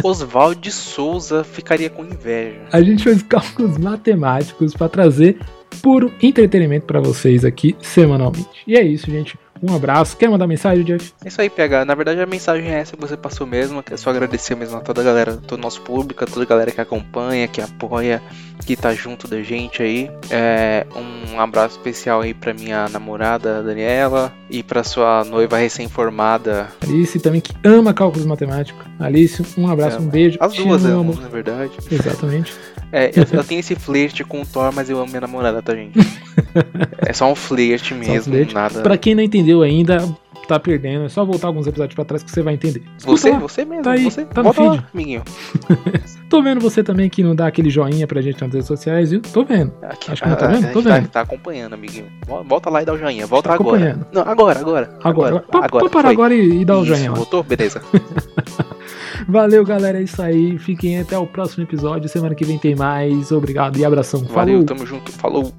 Oswald 0.02 0.58
de 0.58 0.72
Souza 0.72 1.44
ficaria 1.44 1.90
com 1.90 2.02
inveja. 2.02 2.60
A 2.72 2.80
gente 2.80 3.04
faz 3.04 3.22
cálculos 3.22 3.76
matemáticos 3.76 4.72
para 4.72 4.88
trazer 4.88 5.38
puro 5.82 6.10
entretenimento 6.22 6.86
para 6.86 7.00
vocês 7.00 7.44
aqui 7.44 7.76
semanalmente. 7.82 8.48
E 8.66 8.74
é 8.74 8.82
isso, 8.82 9.10
gente. 9.10 9.38
Um 9.62 9.74
abraço. 9.74 10.16
Quer 10.16 10.28
mandar 10.28 10.46
mensagem, 10.46 10.84
Jeff? 10.84 11.12
É 11.24 11.28
isso 11.28 11.40
aí, 11.40 11.50
PH. 11.50 11.84
Na 11.84 11.94
verdade, 11.94 12.20
a 12.20 12.26
mensagem 12.26 12.70
é 12.70 12.80
essa 12.80 12.96
que 12.96 13.00
você 13.00 13.16
passou 13.16 13.46
mesmo. 13.46 13.82
É 13.90 13.96
só 13.96 14.10
agradecer 14.10 14.54
mesmo 14.54 14.76
a 14.76 14.80
toda 14.80 15.00
a 15.00 15.04
galera, 15.04 15.36
todo 15.36 15.58
o 15.58 15.62
nosso 15.62 15.80
público, 15.82 16.24
a 16.24 16.26
toda 16.26 16.42
a 16.42 16.46
galera 16.46 16.70
que 16.70 16.80
acompanha, 16.80 17.48
que 17.48 17.60
apoia, 17.60 18.22
que 18.64 18.76
tá 18.76 18.94
junto 18.94 19.28
da 19.28 19.42
gente 19.42 19.82
aí. 19.82 20.10
É, 20.30 20.86
um 21.34 21.40
abraço 21.40 21.76
especial 21.76 22.20
aí 22.22 22.32
pra 22.32 22.54
minha 22.54 22.88
namorada, 22.88 23.62
Daniela, 23.62 24.32
e 24.48 24.62
pra 24.62 24.82
sua 24.82 25.24
noiva 25.24 25.58
recém-formada. 25.58 26.68
Alice 26.82 27.18
também 27.20 27.40
que 27.40 27.52
ama 27.64 27.92
cálculos 27.92 28.24
matemáticos. 28.26 28.84
Alice, 28.98 29.44
um 29.58 29.68
abraço, 29.68 29.96
É, 29.96 30.00
um 30.00 30.06
beijo. 30.06 30.38
As 30.40 30.54
duas 30.54 30.84
amo. 30.84 31.14
na 31.20 31.28
verdade. 31.28 31.72
Exatamente. 31.90 32.54
É, 32.92 33.10
eu, 33.14 33.26
eu 33.38 33.44
tenho 33.44 33.58
esse 33.58 33.74
flerte 33.74 34.22
com 34.24 34.40
o 34.42 34.46
Thor, 34.46 34.72
mas 34.72 34.88
eu 34.88 34.98
amo 34.98 35.08
minha 35.08 35.20
namorada, 35.20 35.60
tá, 35.60 35.74
gente? 35.74 35.98
É 37.06 37.12
só 37.12 37.30
um 37.30 37.34
flerte 37.34 37.92
mesmo, 37.94 38.32
flerte. 38.32 38.54
nada. 38.54 38.80
Pra 38.80 38.96
quem 38.96 39.14
não 39.14 39.22
entendeu 39.22 39.62
ainda, 39.62 40.08
tá 40.46 40.58
perdendo. 40.60 41.04
É 41.04 41.08
só 41.08 41.24
voltar 41.24 41.48
alguns 41.48 41.66
episódios 41.66 41.94
pra 41.94 42.04
trás 42.04 42.22
que 42.22 42.30
você 42.30 42.42
vai 42.42 42.54
entender. 42.54 42.82
Escuta 42.98 43.16
Você, 43.16 43.30
lá. 43.30 43.38
você 43.38 43.64
mesmo, 43.64 43.82
Tá 43.84 43.92
aí, 43.92 44.04
você. 44.04 44.24
tá 44.24 44.42
no 44.42 44.48
lá, 44.48 44.54
feed. 44.54 44.84
amiguinho. 44.94 45.22
Tô 46.28 46.42
vendo 46.42 46.60
você 46.60 46.82
também 46.82 47.08
que 47.08 47.22
não 47.22 47.34
dá 47.34 47.46
aquele 47.46 47.70
joinha 47.70 48.06
pra 48.06 48.20
gente 48.20 48.40
nas 48.42 48.52
redes 48.52 48.66
sociais, 48.66 49.10
viu? 49.12 49.20
Tô 49.20 49.44
vendo. 49.44 49.72
Aqui, 49.82 50.10
Acho 50.10 50.22
que 50.22 50.28
não 50.28 50.36
tá 50.36 50.46
vendo? 50.48 50.66
a 50.66 50.70
Tô 50.72 50.82
tá, 50.82 50.94
vendo. 50.94 51.08
tá 51.08 51.20
acompanhando, 51.20 51.74
amiguinho. 51.74 52.06
Vol- 52.26 52.42
Volta 52.44 52.70
lá 52.70 52.82
e 52.82 52.84
dá 52.84 52.92
o 52.92 52.98
joinha. 52.98 53.26
Volta 53.26 53.50
Tá 53.50 53.54
agora. 53.54 54.06
Não, 54.12 54.22
agora, 54.22 54.58
agora. 54.58 54.98
Agora. 55.04 55.40
Pode 55.40 55.68
pode 55.68 55.90
parar 55.90 56.08
agora 56.10 56.34
e, 56.34 56.62
e 56.62 56.64
dar 56.64 56.78
o 56.78 56.84
joinha 56.84 57.10
lá. 57.10 57.16
Voltou? 57.16 57.42
Beleza. 57.44 57.80
Valeu, 59.28 59.64
galera. 59.64 59.98
É 60.00 60.02
isso 60.02 60.20
aí. 60.20 60.58
Fiquem 60.58 60.98
até 61.00 61.16
o 61.16 61.26
próximo 61.26 61.62
episódio. 61.64 62.08
Semana 62.08 62.34
que 62.34 62.44
vem 62.44 62.58
tem 62.58 62.74
mais. 62.74 63.30
Obrigado 63.30 63.76
e 63.78 63.84
abração. 63.84 64.20
Valeu, 64.24 64.54
Falou. 64.60 64.64
tamo 64.64 64.86
junto. 64.86 65.12
Falou. 65.12 65.52